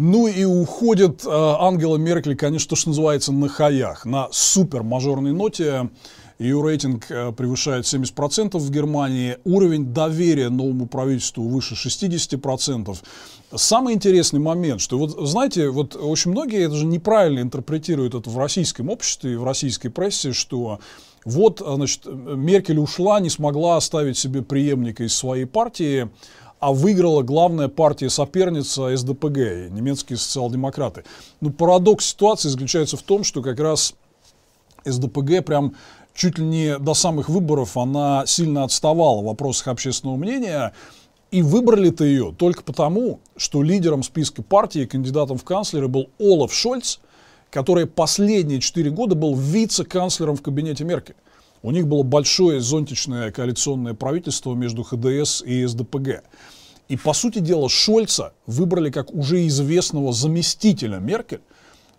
Ну 0.03 0.27
и 0.27 0.45
уходит 0.45 1.27
э, 1.27 1.29
Ангела 1.29 1.99
Меркель, 1.99 2.35
конечно, 2.35 2.71
то, 2.71 2.77
что 2.77 2.89
называется, 2.89 3.33
на 3.33 3.51
хаях, 3.51 4.07
на 4.07 4.29
супер 4.33 4.83
мажорной 4.83 5.33
ноте. 5.33 5.91
Ее 6.41 6.63
рейтинг 6.63 7.11
э, 7.11 7.33
превышает 7.33 7.85
70% 7.85 8.57
в 8.57 8.71
Германии. 8.71 9.37
Уровень 9.45 9.93
доверия 9.93 10.49
новому 10.49 10.87
правительству 10.87 11.47
выше 11.47 11.75
60%. 11.75 12.97
Самый 13.55 13.93
интересный 13.93 14.41
момент, 14.41 14.81
что 14.81 14.99
вот, 14.99 15.11
знаете, 15.29 15.69
вот 15.69 15.95
очень 15.97 16.31
многие 16.31 16.65
это 16.65 16.77
же 16.77 16.87
неправильно 16.87 17.41
интерпретируют 17.41 18.15
это 18.15 18.31
в 18.31 18.39
российском 18.39 18.89
обществе 18.89 19.35
и 19.35 19.37
в 19.37 19.45
российской 19.45 19.91
прессе, 19.91 20.33
что 20.33 20.81
вот, 21.27 21.63
значит, 21.65 22.07
Меркель 22.07 22.79
ушла, 22.79 23.21
не 23.21 23.29
смогла 23.29 23.77
оставить 23.77 24.17
себе 24.17 24.41
преемника 24.41 25.05
из 25.05 25.15
своей 25.15 25.45
партии, 25.45 26.09
а 26.59 26.73
выиграла 26.73 27.21
главная 27.21 27.69
партия-соперница 27.69 28.97
СДПГ, 28.97 29.69
немецкие 29.71 30.17
социал-демократы. 30.17 31.05
Но 31.43 31.51
парадокс 31.51 32.07
ситуации 32.07 32.49
заключается 32.49 32.97
в 32.97 33.03
том, 33.03 33.25
что 33.25 33.43
как 33.43 33.61
раз 33.61 33.95
СДПГ 34.85 35.45
прям 35.45 35.75
чуть 36.15 36.39
ли 36.39 36.45
не 36.45 36.79
до 36.79 36.95
самых 36.95 37.29
выборов 37.29 37.77
она 37.77 38.25
сильно 38.27 38.65
отставала 38.65 39.21
в 39.21 39.27
вопросах 39.27 39.69
общественного 39.69 40.17
мнения. 40.17 40.73
И 41.31 41.43
выбрали-то 41.43 42.05
ее 42.05 42.35
только 42.37 42.65
потому, 42.65 43.21
что 43.37 43.63
лидером 43.63 44.03
списка 44.03 44.43
партии, 44.43 44.85
кандидатом 44.85 45.39
в 45.39 45.45
канцлеры 45.45 45.87
был 45.87 46.11
Олаф 46.19 46.53
Шольц, 46.53 46.99
который 47.51 47.87
последние 47.87 48.61
четыре 48.61 48.91
года 48.91 49.15
был 49.15 49.37
вице-канцлером 49.37 50.37
в 50.37 50.43
кабинете 50.43 50.85
Меркель. 50.85 51.15
У 51.63 51.71
них 51.71 51.87
было 51.87 52.03
большое 52.03 52.61
зонтичное 52.61 53.31
коалиционное 53.31 53.95
правительство 53.95 54.55
между 54.55 54.83
ХДС 54.83 55.43
и 55.43 55.65
СДПГ. 55.65 56.25
И, 56.89 56.97
по 56.97 57.13
сути 57.13 57.39
дела, 57.39 57.69
Шольца 57.69 58.33
выбрали 58.47 58.91
как 58.91 59.15
уже 59.15 59.47
известного 59.47 60.13
заместителя 60.13 60.97
Меркель, 60.97 61.43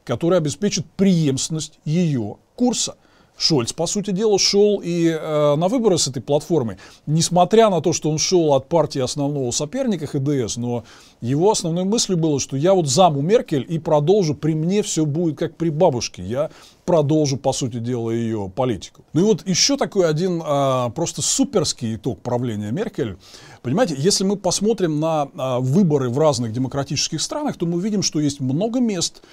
который 0.03 0.37
обеспечит 0.37 0.85
преемственность 0.97 1.79
ее 1.85 2.37
курса. 2.55 2.95
Шольц, 3.41 3.73
по 3.73 3.87
сути 3.87 4.11
дела, 4.11 4.37
шел 4.37 4.81
и 4.83 5.07
э, 5.07 5.55
на 5.55 5.67
выборы 5.67 5.97
с 5.97 6.07
этой 6.07 6.21
платформой, 6.21 6.77
несмотря 7.07 7.71
на 7.71 7.81
то, 7.81 7.91
что 7.91 8.11
он 8.11 8.19
шел 8.19 8.53
от 8.53 8.69
партии 8.69 9.01
основного 9.01 9.49
соперника 9.49 10.05
ХДС, 10.05 10.57
но 10.57 10.83
его 11.21 11.49
основной 11.49 11.83
мыслью 11.83 12.19
было, 12.19 12.39
что 12.39 12.55
я 12.55 12.75
вот 12.75 12.87
заму 12.87 13.21
Меркель 13.21 13.65
и 13.67 13.79
продолжу, 13.79 14.35
при 14.35 14.53
мне 14.53 14.83
все 14.83 15.07
будет 15.07 15.39
как 15.39 15.57
при 15.57 15.69
бабушке, 15.69 16.21
я 16.21 16.51
продолжу, 16.85 17.37
по 17.37 17.51
сути 17.51 17.77
дела, 17.77 18.11
ее 18.11 18.51
политику. 18.55 19.03
Ну 19.13 19.21
и 19.21 19.23
вот 19.23 19.47
еще 19.47 19.75
такой 19.75 20.07
один 20.07 20.43
э, 20.45 20.91
просто 20.93 21.23
суперский 21.23 21.95
итог 21.95 22.21
правления 22.21 22.69
Меркель. 22.69 23.17
Понимаете, 23.63 23.95
если 23.97 24.23
мы 24.23 24.37
посмотрим 24.37 24.99
на 24.99 25.27
э, 25.33 25.59
выборы 25.61 26.09
в 26.09 26.19
разных 26.19 26.51
демократических 26.51 27.19
странах, 27.19 27.57
то 27.57 27.65
мы 27.65 27.77
увидим, 27.77 28.03
что 28.03 28.19
есть 28.19 28.39
много 28.39 28.79
мест, 28.79 29.23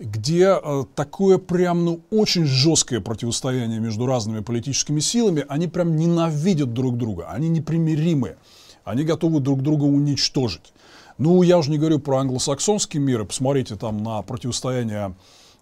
где 0.00 0.58
э, 0.62 0.84
такое 0.94 1.36
прям, 1.36 1.84
ну, 1.84 2.00
очень 2.10 2.46
жесткое 2.46 3.00
противостояние 3.00 3.80
между 3.80 4.06
разными 4.06 4.40
политическими 4.40 4.98
силами, 4.98 5.44
они 5.48 5.68
прям 5.68 5.94
ненавидят 5.94 6.72
друг 6.72 6.96
друга, 6.96 7.28
они 7.30 7.50
непримиримые, 7.50 8.38
они 8.84 9.04
готовы 9.04 9.40
друг 9.40 9.62
друга 9.62 9.84
уничтожить. 9.84 10.72
Ну, 11.18 11.42
я 11.42 11.58
уже 11.58 11.70
не 11.70 11.76
говорю 11.78 11.98
про 11.98 12.18
англосаксонский 12.18 12.98
мир, 12.98 13.26
посмотрите 13.26 13.76
там 13.76 14.02
на 14.02 14.22
противостояние 14.22 15.14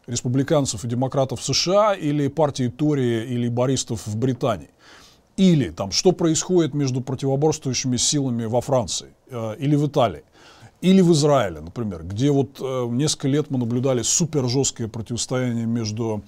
республиканцев 0.07 0.85
и 0.85 0.89
демократов 0.89 1.41
в 1.41 1.45
США 1.45 1.95
или 1.95 2.29
партии 2.29 2.69
Тори 2.69 3.25
или 3.25 3.49
бористов 3.49 4.07
в 4.07 4.17
Британии. 4.17 4.71
Или 5.37 5.71
там, 5.71 5.91
что 5.91 6.13
происходит 6.13 6.75
между 6.75 7.01
противоборствующими 7.01 7.97
силами 7.97 8.45
во 8.45 8.61
Франции 8.61 9.09
э, 9.31 9.57
или 9.59 9.75
в 9.75 9.87
Италии. 9.89 10.23
Или 10.81 11.01
в 11.01 11.13
Израиле, 11.13 11.61
например, 11.61 12.05
где 12.05 12.31
вот 12.31 12.61
э, 12.61 12.87
несколько 12.91 13.29
лет 13.29 13.51
мы 13.51 13.59
наблюдали 13.59 14.03
супер 14.03 14.49
жесткое 14.49 14.87
противостояние 14.87 15.67
между 15.67 16.23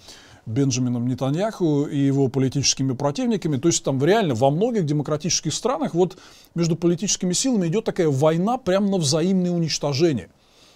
Бенджамином 0.45 1.07
Нетаньяху 1.07 1.85
и 1.85 1.99
его 1.99 2.29
политическими 2.29 2.93
противниками. 2.93 3.59
То 3.59 3.69
есть 3.69 3.85
там 3.85 4.03
реально 4.05 4.35
во 4.35 4.51
многих 4.51 4.87
демократических 4.87 5.55
странах 5.55 5.95
вот 5.95 6.19
между 6.57 6.75
политическими 6.75 7.33
силами 7.33 7.69
идет 7.69 7.85
такая 7.85 8.09
война 8.09 8.59
прямо 8.59 8.89
на 8.89 8.97
взаимное 8.97 9.53
уничтожение. 9.53 10.31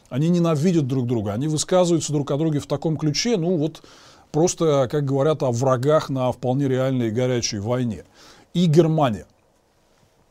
Они 0.08 0.28
ненавидят 0.28 0.86
друг 0.86 1.06
друга, 1.06 1.32
они 1.32 1.48
высказываются 1.48 2.12
друг 2.12 2.30
о 2.30 2.36
друге 2.36 2.60
в 2.60 2.66
таком 2.66 2.96
ключе, 2.96 3.36
ну 3.36 3.56
вот 3.56 3.82
просто, 4.30 4.86
как 4.88 5.04
говорят, 5.04 5.42
о 5.42 5.50
врагах 5.50 6.10
на 6.10 6.30
вполне 6.30 6.68
реальной 6.68 7.10
горячей 7.10 7.58
войне. 7.58 8.04
И 8.52 8.66
Германия 8.66 9.26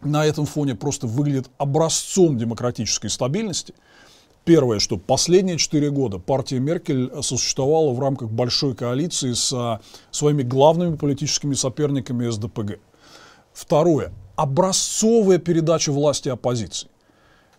на 0.06 0.26
этом 0.26 0.46
фоне 0.46 0.76
просто 0.76 1.08
выглядит 1.08 1.50
образцом 1.58 2.38
демократической 2.38 3.10
стабильности. 3.10 3.74
Первое, 4.46 4.80
что 4.80 4.98
последние 4.98 5.58
четыре 5.58 5.90
года 5.90 6.20
партия 6.20 6.60
Меркель 6.60 7.12
существовала 7.22 7.92
в 7.92 8.00
рамках 8.00 8.30
большой 8.30 8.76
коалиции 8.76 9.32
с 9.32 9.80
своими 10.12 10.44
главными 10.44 10.98
политическими 10.98 11.54
соперниками 11.54 12.30
СДПГ. 12.30 12.80
Второе, 13.54 14.12
образцовая 14.36 15.38
передача 15.38 15.92
власти 15.92 16.28
оппозиции. 16.28 16.90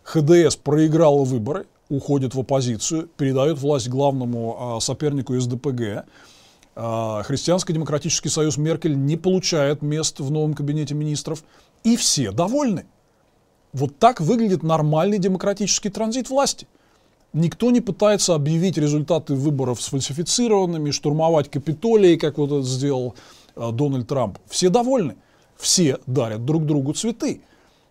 ХДС 0.03 0.57
проиграла 0.57 1.25
выборы, 1.25 1.67
уходит 1.89 2.35
в 2.35 2.41
оппозицию, 2.41 3.09
передает 3.17 3.59
власть 3.59 3.89
главному 3.89 4.77
а, 4.77 4.81
сопернику 4.81 5.39
СДПГ. 5.39 6.05
А, 6.77 7.23
Христианско-демократический 7.23 8.29
союз 8.29 8.57
Меркель 8.57 8.97
не 8.97 9.17
получает 9.17 9.81
мест 9.83 10.21
в 10.21 10.31
новом 10.31 10.55
кабинете 10.55 10.95
министров 10.95 11.43
и 11.85 11.97
все 11.97 12.33
довольны. 12.33 12.87
Вот 13.73 13.99
так 13.99 14.21
выглядит 14.21 14.63
нормальный 14.63 15.19
демократический 15.19 15.91
транзит 15.91 16.31
власти. 16.31 16.67
Никто 17.33 17.71
не 17.71 17.81
пытается 17.81 18.35
объявить 18.35 18.79
результаты 18.79 19.35
выборов 19.35 19.83
сфальсифицированными, 19.83 20.91
штурмовать 20.93 21.51
Капитолии, 21.51 22.17
как 22.17 22.39
вот 22.39 22.53
это 22.53 22.63
сделал 22.63 23.15
э, 23.57 23.71
Дональд 23.73 24.07
Трамп. 24.07 24.39
Все 24.49 24.71
довольны. 24.71 25.17
Все 25.57 25.99
дарят 26.07 26.45
друг 26.45 26.65
другу 26.65 26.93
цветы. 26.93 27.43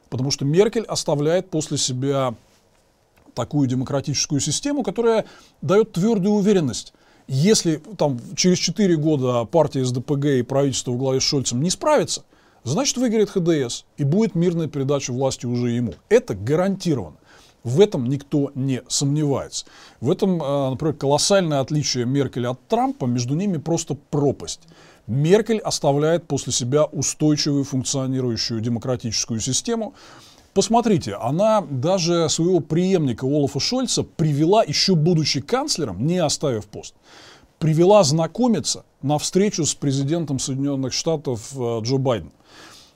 Потому 0.09 0.31
что 0.31 0.45
Меркель 0.45 0.85
оставляет 0.85 1.49
после 1.49 1.77
себя 1.77 2.35
такую 3.33 3.67
демократическую 3.67 4.39
систему, 4.39 4.83
которая 4.83 5.25
дает 5.61 5.91
твердую 5.91 6.35
уверенность. 6.35 6.93
Если 7.27 7.81
там, 7.97 8.19
через 8.35 8.59
4 8.59 8.95
года 8.95 9.43
партия 9.45 9.83
СДПГ 9.83 10.25
и 10.25 10.41
правительство 10.41 10.91
в 10.91 10.97
главе 10.97 11.19
с 11.19 11.23
Шольцем 11.23 11.61
не 11.61 11.69
справится, 11.69 12.23
значит 12.63 12.97
выиграет 12.97 13.29
ХДС 13.29 13.83
и 13.97 14.03
будет 14.03 14.35
мирная 14.35 14.67
передача 14.67 15.11
власти 15.11 15.45
уже 15.45 15.71
ему. 15.71 15.93
Это 16.09 16.35
гарантированно. 16.35 17.17
В 17.63 17.79
этом 17.79 18.09
никто 18.09 18.51
не 18.55 18.81
сомневается. 18.89 19.65
В 20.01 20.11
этом, 20.11 20.41
э, 20.41 20.69
например, 20.71 20.95
колоссальное 20.95 21.61
отличие 21.61 22.05
Меркель 22.05 22.47
от 22.47 22.59
Трампа, 22.67 23.05
между 23.05 23.35
ними 23.35 23.57
просто 23.57 23.95
пропасть. 23.95 24.61
Меркель 25.07 25.59
оставляет 25.59 26.27
после 26.27 26.51
себя 26.51 26.85
устойчивую 26.85 27.63
функционирующую 27.63 28.61
демократическую 28.61 29.39
систему. 29.39 29.93
Посмотрите, 30.53 31.15
она 31.15 31.61
даже 31.61 32.29
своего 32.29 32.59
преемника 32.59 33.25
Олафа 33.25 33.59
Шольца 33.59 34.03
привела, 34.03 34.63
еще 34.63 34.95
будучи 34.95 35.41
канцлером, 35.41 36.05
не 36.05 36.19
оставив 36.19 36.67
пост, 36.67 36.95
привела 37.59 38.03
знакомиться 38.03 38.83
на 39.01 39.17
встречу 39.17 39.65
с 39.65 39.73
президентом 39.73 40.37
Соединенных 40.37 40.93
Штатов 40.93 41.51
э, 41.55 41.79
Джо 41.81 41.97
Байденом. 41.97 42.33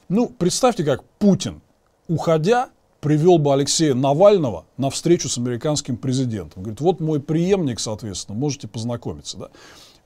Ну, 0.10 0.30
представьте, 0.30 0.86
как 0.86 1.04
Путин, 1.20 1.62
уходя, 2.08 2.70
привел 3.02 3.40
бы 3.40 3.52
Алексея 3.52 3.94
Навального 3.94 4.66
на 4.78 4.90
встречу 4.90 5.28
с 5.28 5.38
американским 5.38 5.98
президентом. 5.98 6.64
Говорит, 6.64 6.80
вот 6.80 7.00
мой 7.02 7.20
преемник, 7.20 7.82
соответственно, 7.82 8.38
можете 8.38 8.70
познакомиться. 8.70 9.38
Да? 9.38 9.50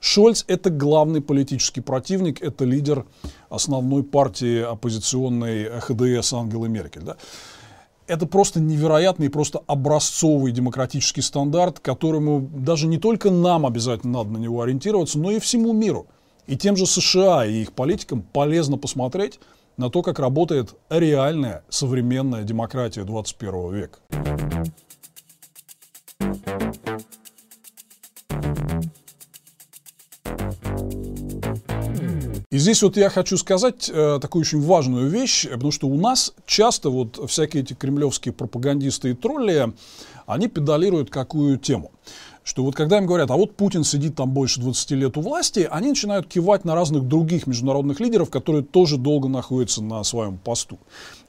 Шольц– 0.00 0.44
это 0.48 0.70
главный 0.70 1.20
политический 1.20 1.80
противник, 1.82 2.42
это 2.42 2.64
лидер 2.64 3.06
основной 3.48 4.02
партии 4.02 4.62
оппозиционной 4.62 5.66
ХДС 5.80 6.32
Ангелы 6.32 6.68
Меркель. 6.68 7.02
Да? 7.02 7.16
Это 8.08 8.26
просто 8.26 8.58
невероятный, 8.58 9.30
просто 9.30 9.62
образцовый 9.68 10.50
демократический 10.50 11.22
стандарт, 11.22 11.78
которому 11.78 12.40
даже 12.40 12.88
не 12.88 12.98
только 12.98 13.30
нам 13.30 13.64
обязательно 13.66 14.18
надо 14.18 14.30
на 14.30 14.38
него 14.38 14.62
ориентироваться, 14.62 15.20
но 15.20 15.30
и 15.30 15.38
всему 15.38 15.72
миру. 15.72 16.08
И 16.48 16.56
тем 16.56 16.76
же 16.76 16.86
США 16.86 17.46
и 17.46 17.62
их 17.62 17.72
политикам 17.72 18.22
полезно 18.22 18.76
посмотреть 18.76 19.38
на 19.82 19.90
то, 19.90 20.00
как 20.02 20.20
работает 20.20 20.76
реальная 20.90 21.64
современная 21.68 22.44
демократия 22.44 23.02
21 23.02 23.74
века. 23.74 23.98
И 32.50 32.58
здесь 32.58 32.82
вот 32.82 32.96
я 32.96 33.08
хочу 33.08 33.36
сказать 33.36 33.90
э, 33.92 34.18
такую 34.20 34.42
очень 34.42 34.60
важную 34.60 35.08
вещь, 35.08 35.48
потому 35.50 35.72
что 35.72 35.88
у 35.88 35.96
нас 35.96 36.32
часто 36.46 36.90
вот 36.90 37.18
всякие 37.28 37.64
эти 37.64 37.72
кремлевские 37.72 38.32
пропагандисты 38.32 39.10
и 39.10 39.14
тролли, 39.14 39.72
они 40.26 40.46
педалируют 40.46 41.10
какую 41.10 41.58
тему 41.58 41.90
что 42.44 42.64
вот 42.64 42.74
когда 42.74 42.98
им 42.98 43.06
говорят, 43.06 43.30
а 43.30 43.36
вот 43.36 43.56
Путин 43.56 43.84
сидит 43.84 44.16
там 44.16 44.30
больше 44.30 44.60
20 44.60 44.90
лет 44.92 45.16
у 45.16 45.20
власти, 45.20 45.68
они 45.70 45.90
начинают 45.90 46.26
кивать 46.26 46.64
на 46.64 46.74
разных 46.74 47.06
других 47.06 47.46
международных 47.46 48.00
лидеров, 48.00 48.30
которые 48.30 48.64
тоже 48.64 48.96
долго 48.96 49.28
находятся 49.28 49.82
на 49.82 50.02
своем 50.02 50.38
посту. 50.38 50.78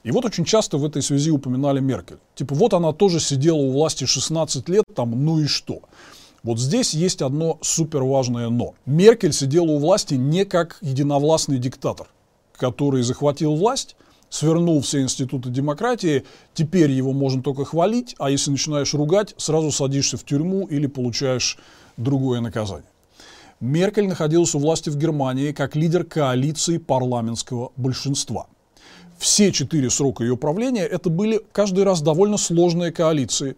И 0.02 0.10
вот 0.10 0.24
очень 0.24 0.44
часто 0.44 0.76
в 0.76 0.84
этой 0.84 1.02
связи 1.02 1.30
упоминали 1.30 1.80
Меркель. 1.80 2.18
Типа 2.34 2.54
вот 2.54 2.74
она 2.74 2.92
тоже 2.92 3.20
сидела 3.20 3.56
у 3.56 3.70
власти 3.70 4.04
16 4.04 4.68
лет, 4.68 4.84
там, 4.94 5.24
ну 5.24 5.40
и 5.40 5.46
что? 5.46 5.80
Вот 6.42 6.58
здесь 6.58 6.92
есть 6.92 7.22
одно 7.22 7.58
супер 7.62 8.02
важное 8.02 8.50
но. 8.50 8.74
Меркель 8.84 9.32
сидела 9.32 9.70
у 9.70 9.78
власти 9.78 10.14
не 10.14 10.44
как 10.44 10.78
единовластный 10.82 11.58
диктатор, 11.58 12.08
который 12.56 13.02
захватил 13.02 13.54
власть, 13.54 13.96
свернул 14.30 14.80
все 14.80 15.02
институты 15.02 15.50
демократии, 15.50 16.24
теперь 16.54 16.90
его 16.90 17.12
можно 17.12 17.42
только 17.42 17.64
хвалить, 17.64 18.14
а 18.18 18.30
если 18.30 18.50
начинаешь 18.50 18.94
ругать, 18.94 19.34
сразу 19.36 19.70
садишься 19.70 20.16
в 20.16 20.24
тюрьму 20.24 20.66
или 20.66 20.86
получаешь 20.86 21.58
другое 21.96 22.40
наказание. 22.40 22.88
Меркель 23.60 24.08
находилась 24.08 24.54
у 24.54 24.58
власти 24.58 24.90
в 24.90 24.96
Германии 24.96 25.52
как 25.52 25.76
лидер 25.76 26.04
коалиции 26.04 26.78
парламентского 26.78 27.72
большинства. 27.76 28.46
Все 29.18 29.52
четыре 29.52 29.90
срока 29.90 30.24
ее 30.24 30.36
правления 30.36 30.84
это 30.84 31.08
были 31.08 31.40
каждый 31.52 31.84
раз 31.84 32.02
довольно 32.02 32.36
сложные 32.36 32.92
коалиции, 32.92 33.56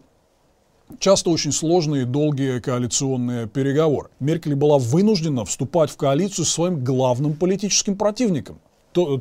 часто 0.99 1.29
очень 1.29 1.51
сложные 1.51 2.03
и 2.03 2.05
долгие 2.05 2.59
коалиционные 2.59 3.47
переговоры. 3.47 4.09
Меркель 4.19 4.55
была 4.55 4.77
вынуждена 4.77 5.45
вступать 5.45 5.89
в 5.89 5.97
коалицию 5.97 6.45
с 6.45 6.49
своим 6.49 6.83
главным 6.83 7.33
политическим 7.33 7.97
противником, 7.97 8.59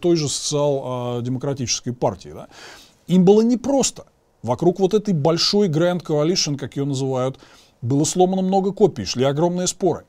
той 0.00 0.16
же 0.16 0.28
социал-демократической 0.28 1.92
партии. 1.92 2.30
Да? 2.34 2.48
Им 3.06 3.24
было 3.24 3.42
непросто. 3.42 4.06
Вокруг 4.42 4.80
вот 4.80 4.94
этой 4.94 5.14
большой 5.14 5.68
Grand 5.68 6.02
Coalition, 6.02 6.56
как 6.56 6.76
ее 6.76 6.84
называют, 6.84 7.38
было 7.82 8.04
сломано 8.04 8.42
много 8.42 8.72
копий, 8.72 9.04
шли 9.04 9.24
огромные 9.24 9.66
споры. 9.66 10.04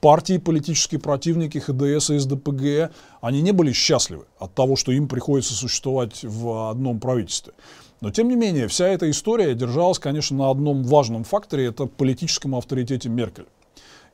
Партии, 0.00 0.38
политические 0.38 1.00
противники 1.00 1.58
ХДС 1.58 2.10
и 2.10 2.18
СДПГ, 2.18 2.92
они 3.20 3.42
не 3.42 3.52
были 3.52 3.72
счастливы 3.72 4.26
от 4.38 4.54
того, 4.54 4.76
что 4.76 4.92
им 4.92 5.08
приходится 5.08 5.54
существовать 5.54 6.20
в 6.22 6.70
одном 6.70 7.00
правительстве. 7.00 7.54
Но, 8.00 8.10
тем 8.10 8.28
не 8.28 8.36
менее, 8.36 8.68
вся 8.68 8.86
эта 8.86 9.10
история 9.10 9.54
держалась, 9.54 9.98
конечно, 9.98 10.36
на 10.36 10.50
одном 10.50 10.84
важном 10.84 11.24
факторе, 11.24 11.66
это 11.66 11.86
политическом 11.86 12.54
авторитете 12.54 13.08
Меркель, 13.08 13.46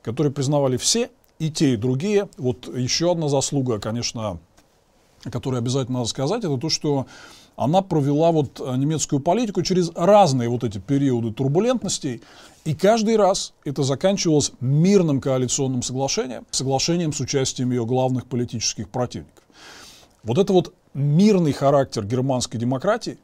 который 0.02 0.32
признавали 0.32 0.76
все, 0.76 1.10
и 1.38 1.50
те, 1.50 1.74
и 1.74 1.76
другие. 1.76 2.28
Вот 2.38 2.66
еще 2.74 3.12
одна 3.12 3.28
заслуга, 3.28 3.78
конечно, 3.78 4.38
которую 5.30 5.58
обязательно 5.58 5.98
надо 5.98 6.08
сказать, 6.08 6.44
это 6.44 6.56
то, 6.56 6.68
что 6.68 7.06
она 7.56 7.82
провела 7.82 8.32
вот 8.32 8.60
э, 8.60 8.76
немецкую 8.76 9.20
политику 9.20 9.62
через 9.62 9.90
разные 9.94 10.48
вот 10.48 10.64
эти 10.64 10.78
периоды 10.78 11.32
турбулентностей, 11.32 12.22
и 12.64 12.74
каждый 12.74 13.16
раз 13.16 13.54
это 13.64 13.82
заканчивалось 13.82 14.52
мирным 14.60 15.20
коалиционным 15.20 15.82
соглашением, 15.82 16.46
соглашением 16.50 17.12
с 17.12 17.20
участием 17.20 17.70
ее 17.70 17.86
главных 17.86 18.26
политических 18.26 18.88
противников. 18.88 19.44
Вот 20.22 20.38
это 20.38 20.52
вот 20.52 20.74
мирный 20.92 21.52
характер 21.52 22.04
германской 22.04 22.58
демократии, 22.58 23.18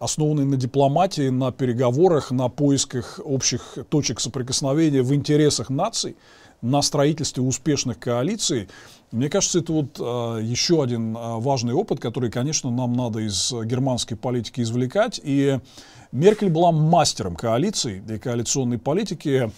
основанный 0.00 0.44
на 0.44 0.56
дипломатии, 0.56 1.28
на 1.28 1.52
переговорах, 1.52 2.32
на 2.32 2.48
поисках 2.48 3.20
общих 3.24 3.78
точек 3.88 4.18
соприкосновения 4.18 5.02
в 5.02 5.14
интересах 5.14 5.70
наций, 5.70 6.16
на 6.62 6.80
строительстве 6.80 7.42
успешных 7.42 7.98
коалиций, 7.98 8.68
мне 9.10 9.28
кажется, 9.28 9.58
это 9.58 9.72
вот 9.72 9.98
э, 10.00 10.42
еще 10.42 10.82
один 10.82 11.14
э, 11.14 11.38
важный 11.38 11.74
опыт, 11.74 12.00
который, 12.00 12.30
конечно, 12.30 12.70
нам 12.70 12.94
надо 12.94 13.18
из 13.18 13.52
германской 13.52 14.16
политики 14.16 14.62
извлекать. 14.62 15.20
И 15.22 15.58
Меркель 16.12 16.48
была 16.48 16.72
мастером 16.72 17.36
коалиции 17.36 18.02
и 18.08 18.18
коалиционной 18.18 18.78
политики, 18.78 19.50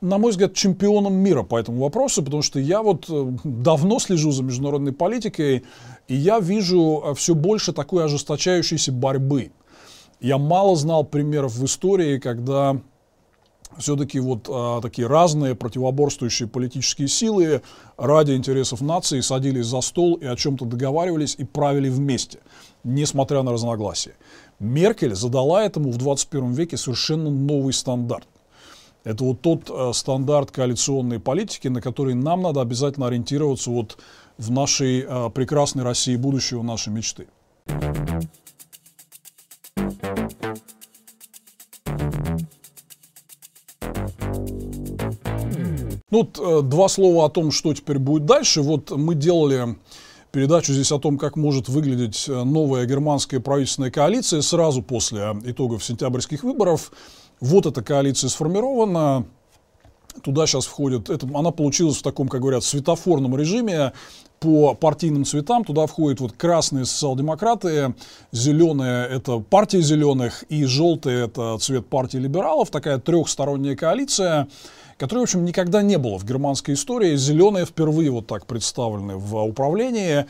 на 0.00 0.18
мой 0.18 0.30
взгляд, 0.30 0.54
чемпионом 0.54 1.14
мира 1.14 1.42
по 1.42 1.58
этому 1.58 1.82
вопросу, 1.82 2.22
потому 2.22 2.42
что 2.42 2.60
я 2.60 2.82
вот 2.82 3.06
э, 3.08 3.32
давно 3.42 3.98
слежу 3.98 4.30
за 4.30 4.44
международной 4.44 4.92
политикой, 4.92 5.64
и 6.06 6.14
я 6.14 6.38
вижу 6.38 7.02
э, 7.04 7.14
все 7.14 7.34
больше 7.34 7.72
такой 7.72 8.04
ожесточающейся 8.04 8.92
борьбы. 8.92 9.50
Я 10.20 10.38
мало 10.38 10.76
знал 10.76 11.04
примеров 11.04 11.54
в 11.54 11.64
истории, 11.64 12.18
когда 12.18 12.80
все-таки 13.76 14.18
вот 14.20 14.48
а, 14.48 14.80
такие 14.80 15.06
разные 15.06 15.54
противоборствующие 15.54 16.48
политические 16.48 17.08
силы 17.08 17.62
ради 17.96 18.32
интересов 18.32 18.80
нации 18.80 19.20
садились 19.20 19.66
за 19.66 19.80
стол 19.80 20.14
и 20.14 20.26
о 20.26 20.36
чем-то 20.36 20.64
договаривались 20.64 21.34
и 21.38 21.44
правили 21.44 21.88
вместе, 21.88 22.40
несмотря 22.84 23.42
на 23.42 23.52
разногласия. 23.52 24.14
Меркель 24.58 25.14
задала 25.14 25.64
этому 25.64 25.90
в 25.90 25.98
21 25.98 26.52
веке 26.52 26.76
совершенно 26.76 27.30
новый 27.30 27.72
стандарт. 27.72 28.26
Это 29.04 29.24
вот 29.24 29.40
тот 29.40 29.70
э, 29.70 29.92
стандарт 29.94 30.50
коалиционной 30.50 31.20
политики, 31.20 31.68
на 31.68 31.80
который 31.80 32.14
нам 32.14 32.42
надо 32.42 32.60
обязательно 32.60 33.06
ориентироваться 33.06 33.70
вот 33.70 33.98
в 34.36 34.50
нашей 34.50 35.04
э, 35.08 35.30
прекрасной 35.30 35.84
России 35.84 36.16
будущего, 36.16 36.62
нашей 36.62 36.92
мечты. 36.92 37.28
Ну, 46.10 46.20
вот, 46.20 46.38
э, 46.38 46.62
два 46.66 46.88
слова 46.88 47.26
о 47.26 47.28
том, 47.28 47.50
что 47.50 47.74
теперь 47.74 47.98
будет 47.98 48.24
дальше. 48.24 48.62
Вот 48.62 48.90
мы 48.90 49.14
делали 49.14 49.76
передачу 50.32 50.72
здесь 50.72 50.90
о 50.90 50.98
том, 50.98 51.18
как 51.18 51.36
может 51.36 51.68
выглядеть 51.68 52.26
э, 52.28 52.44
новая 52.44 52.86
германская 52.86 53.40
правительственная 53.40 53.90
коалиция 53.90 54.40
сразу 54.40 54.82
после 54.82 55.36
итогов 55.44 55.84
сентябрьских 55.84 56.44
выборов. 56.44 56.92
Вот 57.40 57.66
эта 57.66 57.82
коалиция 57.82 58.30
сформирована. 58.30 59.26
Туда 60.22 60.46
сейчас 60.46 60.64
входит, 60.66 61.10
это, 61.10 61.28
она 61.32 61.52
получилась 61.52 61.98
в 61.98 62.02
таком, 62.02 62.26
как 62.26 62.40
говорят, 62.40 62.64
светофорном 62.64 63.36
режиме 63.36 63.92
по 64.40 64.74
партийным 64.74 65.24
цветам. 65.24 65.62
Туда 65.64 65.86
входят 65.86 66.20
вот 66.20 66.32
красные 66.32 66.86
социал-демократы, 66.86 67.94
зеленые– 68.32 69.06
это 69.10 69.38
партия 69.38 69.80
зеленых, 69.80 70.42
и 70.48 70.64
желтые– 70.64 71.24
это 71.26 71.58
цвет 71.58 71.86
партии 71.86 72.16
либералов. 72.16 72.70
Такая 72.70 72.98
трехсторонняя 72.98 73.76
коалиция– 73.76 74.48
которой, 74.98 75.20
в 75.20 75.22
общем, 75.22 75.44
никогда 75.44 75.80
не 75.80 75.96
было 75.96 76.18
в 76.18 76.24
германской 76.24 76.74
истории. 76.74 77.16
Зеленые 77.16 77.64
впервые 77.64 78.10
вот 78.10 78.26
так 78.26 78.46
представлены 78.46 79.16
в 79.16 79.40
управлении. 79.42 80.26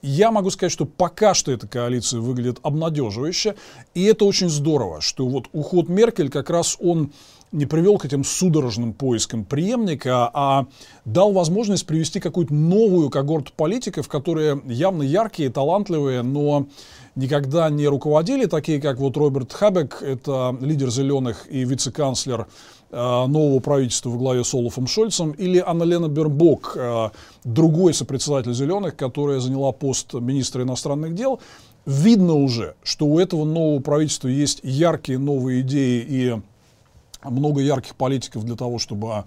Я 0.00 0.30
могу 0.32 0.50
сказать, 0.50 0.72
что 0.72 0.84
пока 0.84 1.34
что 1.34 1.52
эта 1.52 1.68
коалиция 1.68 2.20
выглядит 2.20 2.58
обнадеживающе, 2.62 3.54
и 3.94 4.02
это 4.04 4.24
очень 4.24 4.48
здорово, 4.48 5.00
что 5.00 5.28
вот 5.28 5.44
уход 5.52 5.88
Меркель 5.88 6.28
как 6.28 6.50
раз 6.50 6.76
он 6.80 7.12
не 7.52 7.66
привел 7.66 7.98
к 7.98 8.04
этим 8.04 8.24
судорожным 8.24 8.94
поискам 8.94 9.44
преемника, 9.44 10.30
а 10.32 10.66
дал 11.04 11.32
возможность 11.32 11.86
привести 11.86 12.18
какую-то 12.18 12.54
новую 12.54 13.10
когорту 13.10 13.52
политиков, 13.54 14.08
которые 14.08 14.60
явно 14.64 15.02
яркие, 15.02 15.50
талантливые, 15.50 16.22
но 16.22 16.66
никогда 17.14 17.68
не 17.68 17.86
руководили, 17.86 18.46
такие 18.46 18.80
как 18.80 18.98
вот 18.98 19.16
Роберт 19.16 19.52
Хабек, 19.52 20.02
это 20.02 20.56
лидер 20.60 20.90
«Зеленых» 20.90 21.46
и 21.50 21.64
вице-канцлер 21.64 22.48
нового 22.92 23.60
правительства 23.60 24.10
во 24.10 24.18
главе 24.18 24.44
с 24.44 24.52
Олафом 24.52 24.86
Шольцем, 24.86 25.32
или 25.32 25.62
Анна-Лена 25.64 26.08
Бербок, 26.08 26.76
э, 26.76 27.08
другой 27.44 27.94
сопредседатель 27.94 28.52
«Зеленых», 28.52 28.96
которая 28.96 29.40
заняла 29.40 29.72
пост 29.72 30.12
министра 30.12 30.62
иностранных 30.62 31.14
дел, 31.14 31.40
видно 31.86 32.34
уже, 32.34 32.74
что 32.82 33.06
у 33.06 33.18
этого 33.18 33.44
нового 33.44 33.80
правительства 33.80 34.28
есть 34.28 34.60
яркие 34.62 35.18
новые 35.18 35.62
идеи 35.62 36.04
и 36.06 36.40
много 37.24 37.60
ярких 37.60 37.94
политиков 37.96 38.44
для 38.44 38.56
того, 38.56 38.78
чтобы 38.78 39.24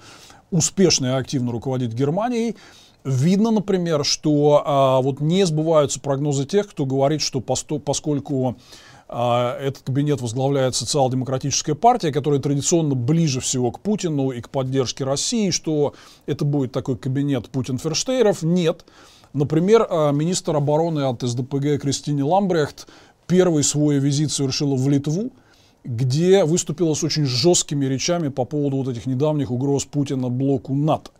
успешно 0.51 1.08
и 1.08 1.10
активно 1.10 1.51
руководить 1.51 1.93
Германией. 1.93 2.56
Видно, 3.04 3.51
например, 3.51 4.04
что 4.04 4.63
а, 4.65 5.01
вот 5.01 5.21
не 5.21 5.45
сбываются 5.45 5.99
прогнозы 5.99 6.45
тех, 6.45 6.67
кто 6.67 6.86
говорит, 6.86 7.21
что 7.21 7.39
посто, 7.39 7.78
поскольку 7.78 8.58
этот 9.07 9.83
кабинет 9.83 10.19
возглавляет 10.19 10.75
социал-демократическая 10.75 11.75
партия, 11.75 12.11
которая 12.11 12.39
традиционно 12.39 12.95
ближе 12.95 13.39
всего 13.39 13.71
к 13.71 13.79
Путину 13.79 14.31
и 14.31 14.41
к 14.41 14.49
поддержке 14.49 15.03
России, 15.03 15.51
что 15.51 15.93
это 16.25 16.43
будет 16.43 16.71
такой 16.71 16.97
кабинет 16.97 17.49
Путин-Ферштейров. 17.49 18.41
Нет. 18.41 18.85
Например, 19.33 19.85
а, 19.89 20.11
министр 20.11 20.55
обороны 20.55 21.01
от 21.01 21.21
СДПГ 21.21 21.79
Кристине 21.81 22.23
Ламбрехт 22.23 22.87
первый 23.27 23.63
свой 23.63 23.99
визит 23.99 24.31
совершила 24.31 24.75
в 24.75 24.89
Литву, 24.89 25.31
где 25.83 26.43
выступила 26.43 26.95
с 26.95 27.03
очень 27.03 27.25
жесткими 27.25 27.85
речами 27.85 28.29
по 28.29 28.43
поводу 28.43 28.77
вот 28.77 28.87
этих 28.87 29.05
недавних 29.05 29.51
угроз 29.51 29.85
Путина 29.85 30.29
блоку 30.29 30.73
НАТО. 30.73 31.11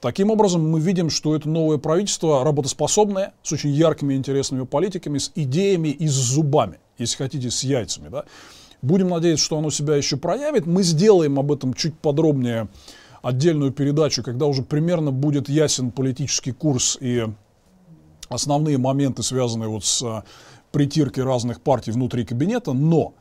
Таким 0.00 0.30
образом, 0.30 0.70
мы 0.70 0.78
видим, 0.78 1.10
что 1.10 1.34
это 1.34 1.48
новое 1.48 1.78
правительство 1.78 2.44
работоспособное, 2.44 3.32
с 3.42 3.50
очень 3.50 3.70
яркими 3.70 4.14
интересными 4.14 4.64
политиками, 4.64 5.18
с 5.18 5.32
идеями 5.34 5.88
и 5.88 6.06
с 6.06 6.12
зубами 6.12 6.78
если 6.98 7.16
хотите, 7.16 7.50
с 7.50 7.62
яйцами. 7.62 8.08
Да? 8.08 8.24
Будем 8.82 9.08
надеяться, 9.08 9.44
что 9.44 9.58
оно 9.58 9.70
себя 9.70 9.96
еще 9.96 10.16
проявит. 10.16 10.66
Мы 10.66 10.82
сделаем 10.82 11.38
об 11.38 11.52
этом 11.52 11.74
чуть 11.74 11.98
подробнее 11.98 12.68
отдельную 13.22 13.72
передачу, 13.72 14.22
когда 14.22 14.46
уже 14.46 14.62
примерно 14.62 15.10
будет 15.10 15.48
ясен 15.48 15.90
политический 15.90 16.52
курс 16.52 16.96
и 17.00 17.26
основные 18.28 18.78
моменты, 18.78 19.22
связанные 19.22 19.68
вот 19.68 19.84
с 19.84 20.02
а, 20.02 20.24
притиркой 20.72 21.24
разных 21.24 21.60
партий 21.60 21.90
внутри 21.90 22.24
кабинета. 22.24 22.72
Но 22.72 23.14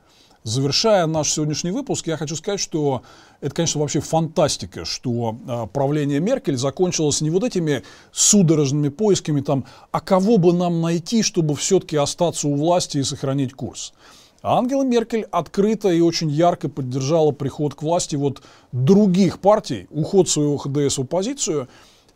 Завершая 0.45 1.07
наш 1.07 1.31
сегодняшний 1.31 1.71
выпуск, 1.71 2.05
я 2.05 2.17
хочу 2.17 2.35
сказать, 2.35 2.59
что 2.59 3.01
это, 3.41 3.53
конечно, 3.53 3.81
вообще 3.81 3.99
фантастика, 3.99 4.85
что 4.85 5.37
э, 5.47 5.67
правление 5.71 6.19
Меркель 6.19 6.57
закончилось 6.57 7.21
не 7.21 7.29
вот 7.29 7.43
этими 7.43 7.83
судорожными 8.11 8.89
поисками, 8.89 9.41
там, 9.41 9.65
а 9.91 9.99
кого 9.99 10.37
бы 10.37 10.53
нам 10.53 10.81
найти, 10.81 11.21
чтобы 11.21 11.55
все-таки 11.55 11.97
остаться 11.97 12.47
у 12.47 12.55
власти 12.55 12.99
и 12.99 13.03
сохранить 13.03 13.53
курс. 13.53 13.93
А 14.41 14.59
Ангела 14.59 14.83
Меркель 14.83 15.25
открыто 15.31 15.89
и 15.89 16.01
очень 16.01 16.29
ярко 16.29 16.69
поддержала 16.69 17.31
приход 17.31 17.73
к 17.73 17.81
власти 17.81 18.15
вот 18.15 18.43
других 18.71 19.39
партий, 19.39 19.87
уход 19.89 20.29
своего 20.29 20.57
ХДС 20.57 20.97
в 20.97 21.01
оппозицию, 21.01 21.67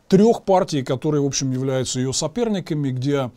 трех 0.07 0.43
партий, 0.43 0.83
которые, 0.83 1.21
в 1.21 1.25
общем, 1.25 1.51
являются 1.51 1.99
ее 1.99 2.13
соперниками, 2.13 2.91
где 2.91 3.31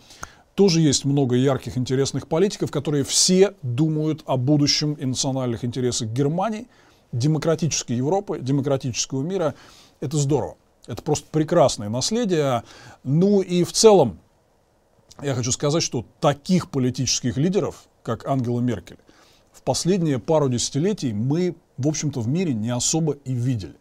тоже 0.54 0.80
есть 0.80 1.04
много 1.04 1.36
ярких, 1.36 1.78
интересных 1.78 2.28
политиков, 2.28 2.70
которые 2.70 3.04
все 3.04 3.54
думают 3.62 4.22
о 4.26 4.36
будущем 4.36 4.92
и 4.94 5.06
национальных 5.06 5.64
интересах 5.64 6.08
Германии, 6.08 6.68
демократической 7.12 7.92
Европы, 7.92 8.38
демократического 8.40 9.22
мира. 9.22 9.54
Это 10.00 10.16
здорово. 10.16 10.56
Это 10.86 11.02
просто 11.02 11.26
прекрасное 11.30 11.88
наследие. 11.88 12.64
Ну 13.04 13.40
и 13.40 13.62
в 13.64 13.72
целом, 13.72 14.18
я 15.22 15.34
хочу 15.34 15.52
сказать, 15.52 15.82
что 15.82 16.04
таких 16.20 16.70
политических 16.70 17.36
лидеров, 17.36 17.84
как 18.02 18.26
Ангела 18.26 18.60
Меркель, 18.60 18.98
в 19.52 19.62
последние 19.62 20.18
пару 20.18 20.48
десятилетий 20.48 21.12
мы, 21.12 21.54
в 21.76 21.86
общем-то, 21.86 22.20
в 22.20 22.28
мире 22.28 22.54
не 22.54 22.70
особо 22.70 23.12
и 23.12 23.32
видели. 23.32 23.76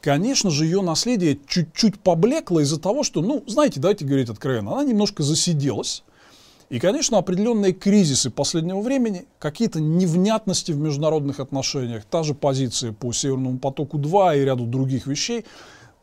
Конечно 0.00 0.50
же, 0.50 0.64
ее 0.64 0.82
наследие 0.82 1.38
чуть-чуть 1.46 2.00
поблекло 2.00 2.60
из-за 2.60 2.80
того, 2.80 3.02
что, 3.02 3.20
ну, 3.20 3.44
знаете, 3.46 3.80
давайте 3.80 4.04
говорить 4.04 4.30
откровенно, 4.30 4.72
она 4.72 4.84
немножко 4.84 5.22
засиделась. 5.22 6.04
И, 6.70 6.78
конечно, 6.78 7.18
определенные 7.18 7.72
кризисы 7.72 8.30
последнего 8.30 8.80
времени, 8.80 9.26
какие-то 9.40 9.80
невнятности 9.80 10.70
в 10.70 10.78
международных 10.78 11.40
отношениях, 11.40 12.04
та 12.04 12.22
же 12.22 12.32
позиция 12.32 12.92
по 12.92 13.12
Северному 13.12 13.58
потоку-2 13.58 14.38
и 14.38 14.44
ряду 14.44 14.66
других 14.66 15.08
вещей, 15.08 15.44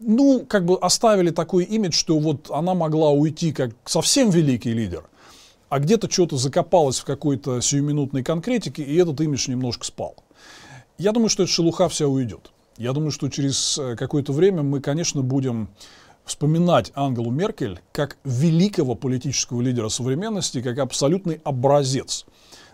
ну, 0.02 0.46
как 0.46 0.66
бы 0.66 0.78
оставили 0.78 1.32
такой 1.32 1.64
имидж, 1.64 1.94
что 1.94 2.20
вот 2.20 2.52
она 2.52 2.74
могла 2.74 3.12
уйти 3.12 3.54
как 3.54 3.72
совсем 3.86 4.30
великий 4.30 4.74
лидер, 4.74 5.06
а 5.70 5.80
где-то 5.80 6.12
что-то 6.12 6.36
закопалось 6.36 7.00
в 7.00 7.06
какой-то 7.06 7.62
сиюминутной 7.62 8.24
конкретике, 8.24 8.84
и 8.84 8.96
этот 8.98 9.22
имидж 9.22 9.50
немножко 9.50 9.86
спал. 9.86 10.16
Я 10.98 11.14
думаю, 11.14 11.30
что 11.30 11.44
эта 11.44 11.52
шелуха 11.52 11.88
вся 11.88 12.08
уйдет. 12.08 12.52
Я 12.78 12.92
думаю, 12.92 13.12
что 13.12 13.30
через 13.30 13.78
э, 13.78 13.96
какое-то 13.96 14.34
время 14.34 14.64
мы, 14.64 14.82
конечно, 14.82 15.22
будем 15.22 15.70
вспоминать 16.28 16.92
Ангелу 16.96 17.32
Меркель 17.32 17.80
как 17.92 18.18
великого 18.24 18.96
политического 18.96 19.62
лидера 19.62 19.90
современности, 19.90 20.62
как 20.62 20.78
абсолютный 20.80 21.42
образец 21.44 22.26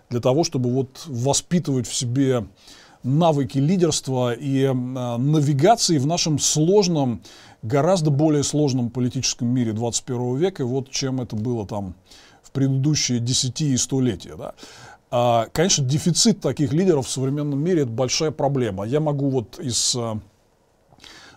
для 0.10 0.20
того, 0.20 0.44
чтобы 0.44 0.72
вот 0.72 1.04
воспитывать 1.08 1.88
в 1.88 1.96
себе 1.96 2.46
навыки 3.04 3.58
лидерства 3.58 4.34
и 4.34 4.64
э, 4.64 4.74
навигации 4.74 5.98
в 5.98 6.06
нашем 6.06 6.40
сложном, 6.40 7.22
гораздо 7.62 8.12
более 8.12 8.44
сложном 8.44 8.90
политическом 8.90 9.48
мире 9.48 9.74
21 9.74 10.38
века, 10.38 10.66
вот 10.66 10.90
чем 10.90 11.22
это 11.22 11.36
было 11.36 11.68
там 11.68 11.96
в 12.42 12.52
предыдущие 12.52 13.20
десяти 13.20 13.74
и 13.74 13.78
столетия. 13.78 14.36
Да? 14.36 14.54
А, 15.12 15.48
конечно, 15.52 15.86
дефицит 15.86 16.42
таких 16.42 16.74
лидеров 16.74 17.08
в 17.08 17.10
современном 17.10 17.64
мире– 17.64 17.82
это 17.84 17.92
большая 17.92 18.32
проблема. 18.32 18.86
Я 18.86 19.00
могу 19.00 19.30
вот 19.30 19.60
из 19.60 19.96
э, 19.96 20.16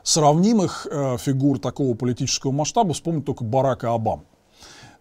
сравнимых 0.06 0.86
э, 0.88 1.16
фигур 1.18 1.58
такого 1.58 1.94
политического 1.94 2.52
масштаба 2.52 2.94
вспомнить 2.94 3.24
только 3.24 3.42
Барака 3.42 3.92
Обам. 3.92 4.24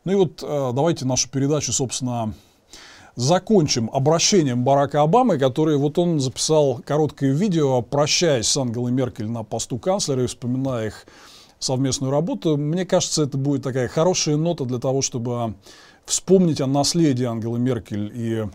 Ну 0.03 0.11
и 0.11 0.15
вот 0.15 0.41
э, 0.41 0.71
давайте 0.73 1.05
нашу 1.05 1.29
передачу, 1.29 1.71
собственно, 1.71 2.33
закончим 3.15 3.91
обращением 3.93 4.63
Барака 4.63 5.03
Обамы, 5.03 5.37
который 5.37 5.77
вот 5.77 5.99
он 5.99 6.19
записал 6.19 6.81
короткое 6.83 7.33
видео, 7.33 7.83
прощаясь 7.83 8.47
с 8.47 8.57
Ангелой 8.57 8.91
Меркель 8.91 9.29
на 9.29 9.43
посту 9.43 9.77
канцлера 9.77 10.23
и 10.23 10.27
вспоминая 10.27 10.87
их 10.87 11.05
совместную 11.59 12.11
работу. 12.11 12.57
Мне 12.57 12.83
кажется, 12.83 13.23
это 13.23 13.37
будет 13.37 13.61
такая 13.61 13.87
хорошая 13.87 14.37
нота 14.37 14.65
для 14.65 14.79
того, 14.79 15.03
чтобы 15.03 15.53
вспомнить 16.05 16.61
о 16.61 16.67
наследии 16.67 17.25
Ангелы 17.25 17.59
Меркель 17.59 18.11
и 18.11 18.45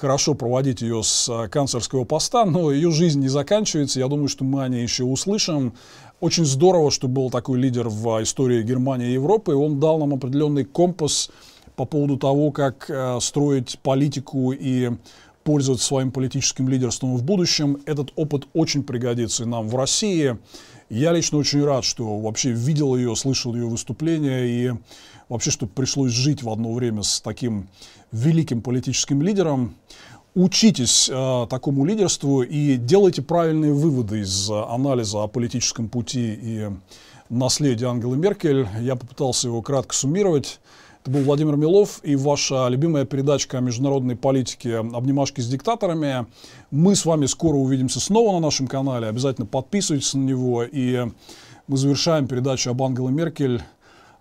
хорошо 0.00 0.34
проводить 0.34 0.80
ее 0.80 1.02
с 1.02 1.28
а, 1.28 1.48
канцлерского 1.48 2.04
поста, 2.04 2.46
но 2.46 2.72
ее 2.72 2.90
жизнь 2.90 3.20
не 3.20 3.28
заканчивается. 3.28 4.00
Я 4.00 4.08
думаю, 4.08 4.28
что 4.28 4.44
мы 4.44 4.64
о 4.64 4.68
ней 4.68 4.82
еще 4.82 5.04
услышим. 5.04 5.74
Очень 6.20 6.46
здорово, 6.46 6.90
что 6.90 7.06
был 7.06 7.30
такой 7.30 7.58
лидер 7.58 7.88
в 7.88 8.22
истории 8.22 8.62
Германии 8.62 9.10
и 9.10 9.12
Европы. 9.12 9.54
Он 9.54 9.78
дал 9.78 9.98
нам 9.98 10.14
определенный 10.14 10.64
компас 10.64 11.30
по 11.76 11.84
поводу 11.84 12.16
того, 12.16 12.50
как 12.50 12.88
э, 12.88 13.18
строить 13.20 13.78
политику 13.82 14.52
и 14.52 14.90
пользоваться 15.44 15.86
своим 15.86 16.12
политическим 16.12 16.68
лидерством 16.68 17.16
в 17.16 17.22
будущем. 17.22 17.78
Этот 17.84 18.10
опыт 18.16 18.48
очень 18.54 18.82
пригодится 18.82 19.42
и 19.42 19.46
нам 19.46 19.68
в 19.68 19.76
России. 19.76 20.38
Я 20.88 21.12
лично 21.12 21.38
очень 21.38 21.62
рад, 21.62 21.84
что 21.84 22.18
вообще 22.18 22.52
видел 22.52 22.96
ее, 22.96 23.14
слышал 23.16 23.54
ее 23.54 23.66
выступления 23.66 24.44
и 24.46 24.72
вообще, 25.30 25.50
что 25.50 25.66
пришлось 25.66 26.12
жить 26.12 26.42
в 26.42 26.50
одно 26.50 26.74
время 26.74 27.02
с 27.02 27.22
таким 27.22 27.68
великим 28.12 28.60
политическим 28.60 29.22
лидером. 29.22 29.76
Учитесь 30.34 31.08
э, 31.08 31.46
такому 31.48 31.84
лидерству 31.86 32.42
и 32.42 32.76
делайте 32.76 33.22
правильные 33.22 33.72
выводы 33.72 34.20
из 34.20 34.50
анализа 34.50 35.22
о 35.22 35.28
политическом 35.28 35.88
пути 35.88 36.38
и 36.40 36.68
наследии 37.30 37.86
Ангелы 37.86 38.16
Меркель. 38.16 38.68
Я 38.80 38.96
попытался 38.96 39.48
его 39.48 39.62
кратко 39.62 39.94
суммировать. 39.94 40.60
Это 41.02 41.12
был 41.12 41.20
Владимир 41.20 41.56
Милов 41.56 42.00
и 42.02 42.14
ваша 42.14 42.68
любимая 42.68 43.06
передачка 43.06 43.58
о 43.58 43.60
международной 43.60 44.16
политике 44.16 44.78
«Обнимашки 44.78 45.40
с 45.40 45.48
диктаторами». 45.48 46.26
Мы 46.70 46.94
с 46.94 47.06
вами 47.06 47.26
скоро 47.26 47.56
увидимся 47.56 48.00
снова 48.00 48.32
на 48.34 48.40
нашем 48.40 48.66
канале. 48.66 49.06
Обязательно 49.06 49.46
подписывайтесь 49.46 50.12
на 50.14 50.20
него. 50.20 50.62
И 50.62 51.06
мы 51.66 51.76
завершаем 51.76 52.26
передачу 52.26 52.70
об 52.70 52.82
Ангеле 52.82 53.08
Меркель 53.08 53.62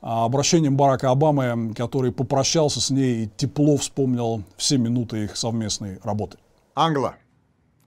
обращением 0.01 0.77
Барака 0.77 1.11
Обамы, 1.11 1.73
который 1.75 2.13
попрощался 2.13 2.81
с 2.81 2.91
ней 2.91 3.25
и 3.25 3.31
тепло 3.37 3.77
вспомнил 3.77 4.45
все 4.57 4.77
минуты 4.77 5.25
их 5.25 5.37
совместной 5.37 5.99
работы. 6.03 6.39
Angela, 6.77 7.17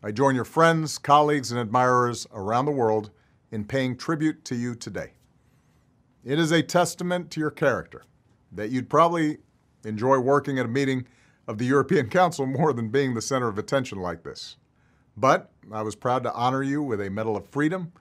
I 0.01 0.11
join 0.11 0.35
your 0.35 0.45
friends, 0.45 0.97
colleagues, 0.97 1.51
and 1.51 1.59
admirers 1.59 2.25
around 2.33 2.65
the 2.65 2.71
world 2.71 3.11
in 3.51 3.65
paying 3.65 3.97
tribute 3.97 4.43
to 4.45 4.55
you 4.55 4.75
today. 4.75 5.11
It 6.23 6.39
is 6.39 6.51
a 6.51 6.61
testament 6.61 7.29
to 7.31 7.39
your 7.39 7.51
character 7.51 8.03
that 8.51 8.69
you'd 8.69 8.89
probably 8.89 9.38
enjoy 9.85 10.19
working 10.19 10.59
at 10.59 10.65
a 10.65 10.69
meeting 10.69 11.05
of 11.47 11.57
the 11.57 11.65
European 11.65 12.09
Council 12.09 12.45
more 12.45 12.73
than 12.73 12.89
being 12.89 13.13
the 13.13 13.21
center 13.21 13.47
of 13.47 13.57
attention 13.57 13.99
like 13.99 14.23
this. 14.23 14.57
But 15.15 15.51
I 15.71 15.81
was 15.81 15.95
proud 15.95 16.23
to 16.23 16.33
honor 16.33 16.63
you 16.63 16.83
with 16.83 17.01
a 17.01 17.09
Medal 17.09 17.38
of 17.38 17.47
Freedom 17.47 17.91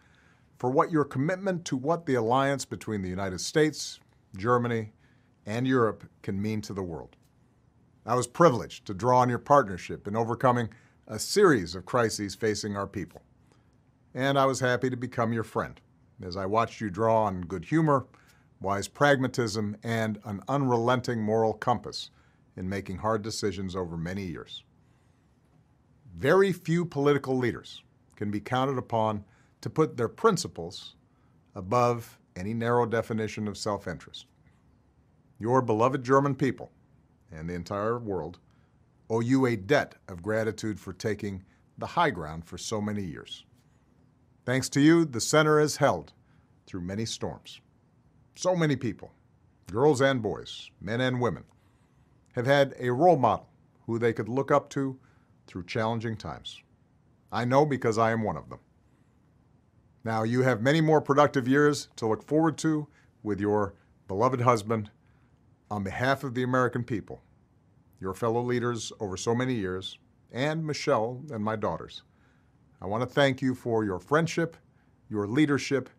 for 0.62 0.70
what 0.70 0.91
your 0.91 1.03
commitment 1.03 1.66
to 1.66 1.76
what 1.76 2.05
the 2.05 2.14
alliance 2.14 2.66
between 2.66 3.01
the 3.01 3.09
United 3.09 3.41
States, 3.41 3.99
Germany, 4.38 4.91
and 5.47 5.68
Europe 5.68 6.07
can 6.22 6.39
mean 6.39 6.62
to 6.62 6.72
the 6.72 6.84
world. 6.84 7.16
I 8.05 8.14
was 8.14 8.28
privileged 8.28 8.86
to 8.86 8.93
draw 8.93 9.22
on 9.22 9.30
your 9.30 9.39
partnership 9.39 10.07
in 10.07 10.16
overcoming 10.16 10.70
a 11.07 11.18
series 11.18 11.74
of 11.74 11.88
crises 11.88 12.36
facing 12.36 12.78
our 12.78 12.86
people. 12.86 13.24
And 14.14 14.38
I 14.38 14.45
was 14.45 14.59
happy 14.59 14.91
to 14.91 14.95
become 14.95 15.34
your 15.34 15.43
friend 15.43 15.82
as 16.22 16.38
I 16.38 16.45
watched 16.45 16.80
you 16.80 16.91
draw 16.91 17.24
on 17.24 17.41
good 17.41 17.66
humor, 17.66 18.05
wise 18.59 18.88
pragmatism, 18.88 19.78
and 19.82 20.20
an 20.26 20.43
unrelenting 20.47 21.24
moral 21.24 21.53
compass 21.53 22.12
in 22.55 22.70
making 22.70 22.97
hard 22.97 23.24
decisions 23.24 23.76
over 23.76 23.97
many 23.97 24.26
years. 24.28 24.64
Very 26.16 26.53
few 26.53 26.86
political 26.86 27.36
leaders 27.36 27.82
can 28.16 28.30
be 28.30 28.39
counted 28.39 28.78
upon 28.78 29.26
to 29.62 29.70
put 29.70 29.97
their 29.97 30.07
principles 30.09 30.95
above 31.55 32.20
any 32.36 32.53
narrow 32.53 32.86
definition 32.86 33.47
of 33.47 33.57
self 33.57 33.88
interest. 33.88 34.26
Your 35.39 35.62
beloved 35.62 36.03
German 36.03 36.36
people 36.36 36.72
and 37.32 37.49
the 37.49 37.53
entire 37.53 37.97
world 37.97 38.39
owe 39.09 39.20
you 39.20 39.45
a 39.45 39.55
debt 39.55 39.95
of 40.07 40.24
gratitude 40.24 40.80
for 40.80 40.93
taking 40.93 41.43
the 41.78 41.86
high 41.88 42.09
ground 42.09 42.45
for 42.45 42.57
so 42.57 42.80
many 42.82 43.03
years. 43.03 43.45
Thanks 44.45 44.70
to 44.70 44.82
you, 44.82 45.05
the 45.05 45.22
center 45.22 45.59
has 45.59 45.78
held 45.78 46.14
through 46.66 46.82
many 46.82 47.05
storms. 47.05 47.59
So 48.36 48.55
many 48.55 48.76
people, 48.76 49.12
girls 49.72 50.01
and 50.01 50.22
boys, 50.22 50.70
men 50.80 51.01
and 51.01 51.20
women, 51.20 51.43
have 52.34 52.45
had 52.45 52.74
a 52.80 52.91
role 52.91 53.18
model 53.18 53.49
who 53.86 53.99
they 53.99 54.14
could 54.14 54.30
look 54.30 54.51
up 54.51 54.70
to 54.72 54.97
through 55.47 55.66
challenging 55.66 56.16
times. 56.16 56.62
I 57.32 57.45
know 57.45 57.66
because 57.66 57.97
I 57.97 58.12
am 58.12 58.24
one 58.24 58.38
of 58.38 58.49
them. 58.49 58.59
Now, 60.04 60.24
you 60.24 60.41
have 60.41 60.62
many 60.62 60.82
more 60.82 61.02
productive 61.02 61.47
years 61.47 61.88
to 61.97 62.08
look 62.08 62.24
forward 62.24 62.58
to 62.60 62.88
with 63.22 63.39
your 63.39 63.74
beloved 64.08 64.41
husband. 64.41 64.89
On 65.70 65.84
behalf 65.84 66.24
of 66.24 66.34
the 66.34 66.43
American 66.43 66.84
people, 66.84 67.22
your 67.99 68.14
fellow 68.14 68.41
leaders 68.41 68.91
over 68.99 69.16
so 69.16 69.34
many 69.34 69.54
years, 69.54 69.97
and 70.32 70.66
Michelle 70.66 71.22
and 71.32 71.43
my 71.43 71.56
daughters, 71.56 72.04
I 72.82 72.88
want 72.88 73.04
to 73.04 73.14
thank 73.14 73.41
you 73.41 73.54
for 73.54 73.86
your 73.86 73.99
friendship, 73.99 74.58
your 75.08 75.28
leadership, 75.28 75.89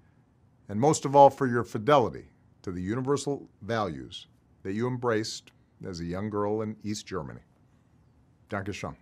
and 0.69 0.81
most 0.81 1.05
of 1.05 1.15
all 1.15 1.31
for 1.31 1.47
your 1.47 1.65
fidelity 1.65 2.27
to 2.63 2.73
the 2.73 2.83
universal 2.83 3.49
values 3.63 4.27
that 4.63 4.73
you 4.73 4.89
embraced 4.89 5.53
as 5.87 6.01
a 6.01 6.05
young 6.05 6.29
girl 6.29 6.63
in 6.63 6.77
East 6.83 7.07
Germany. 7.07 7.41
Danke 8.49 8.73
schön. 8.73 9.02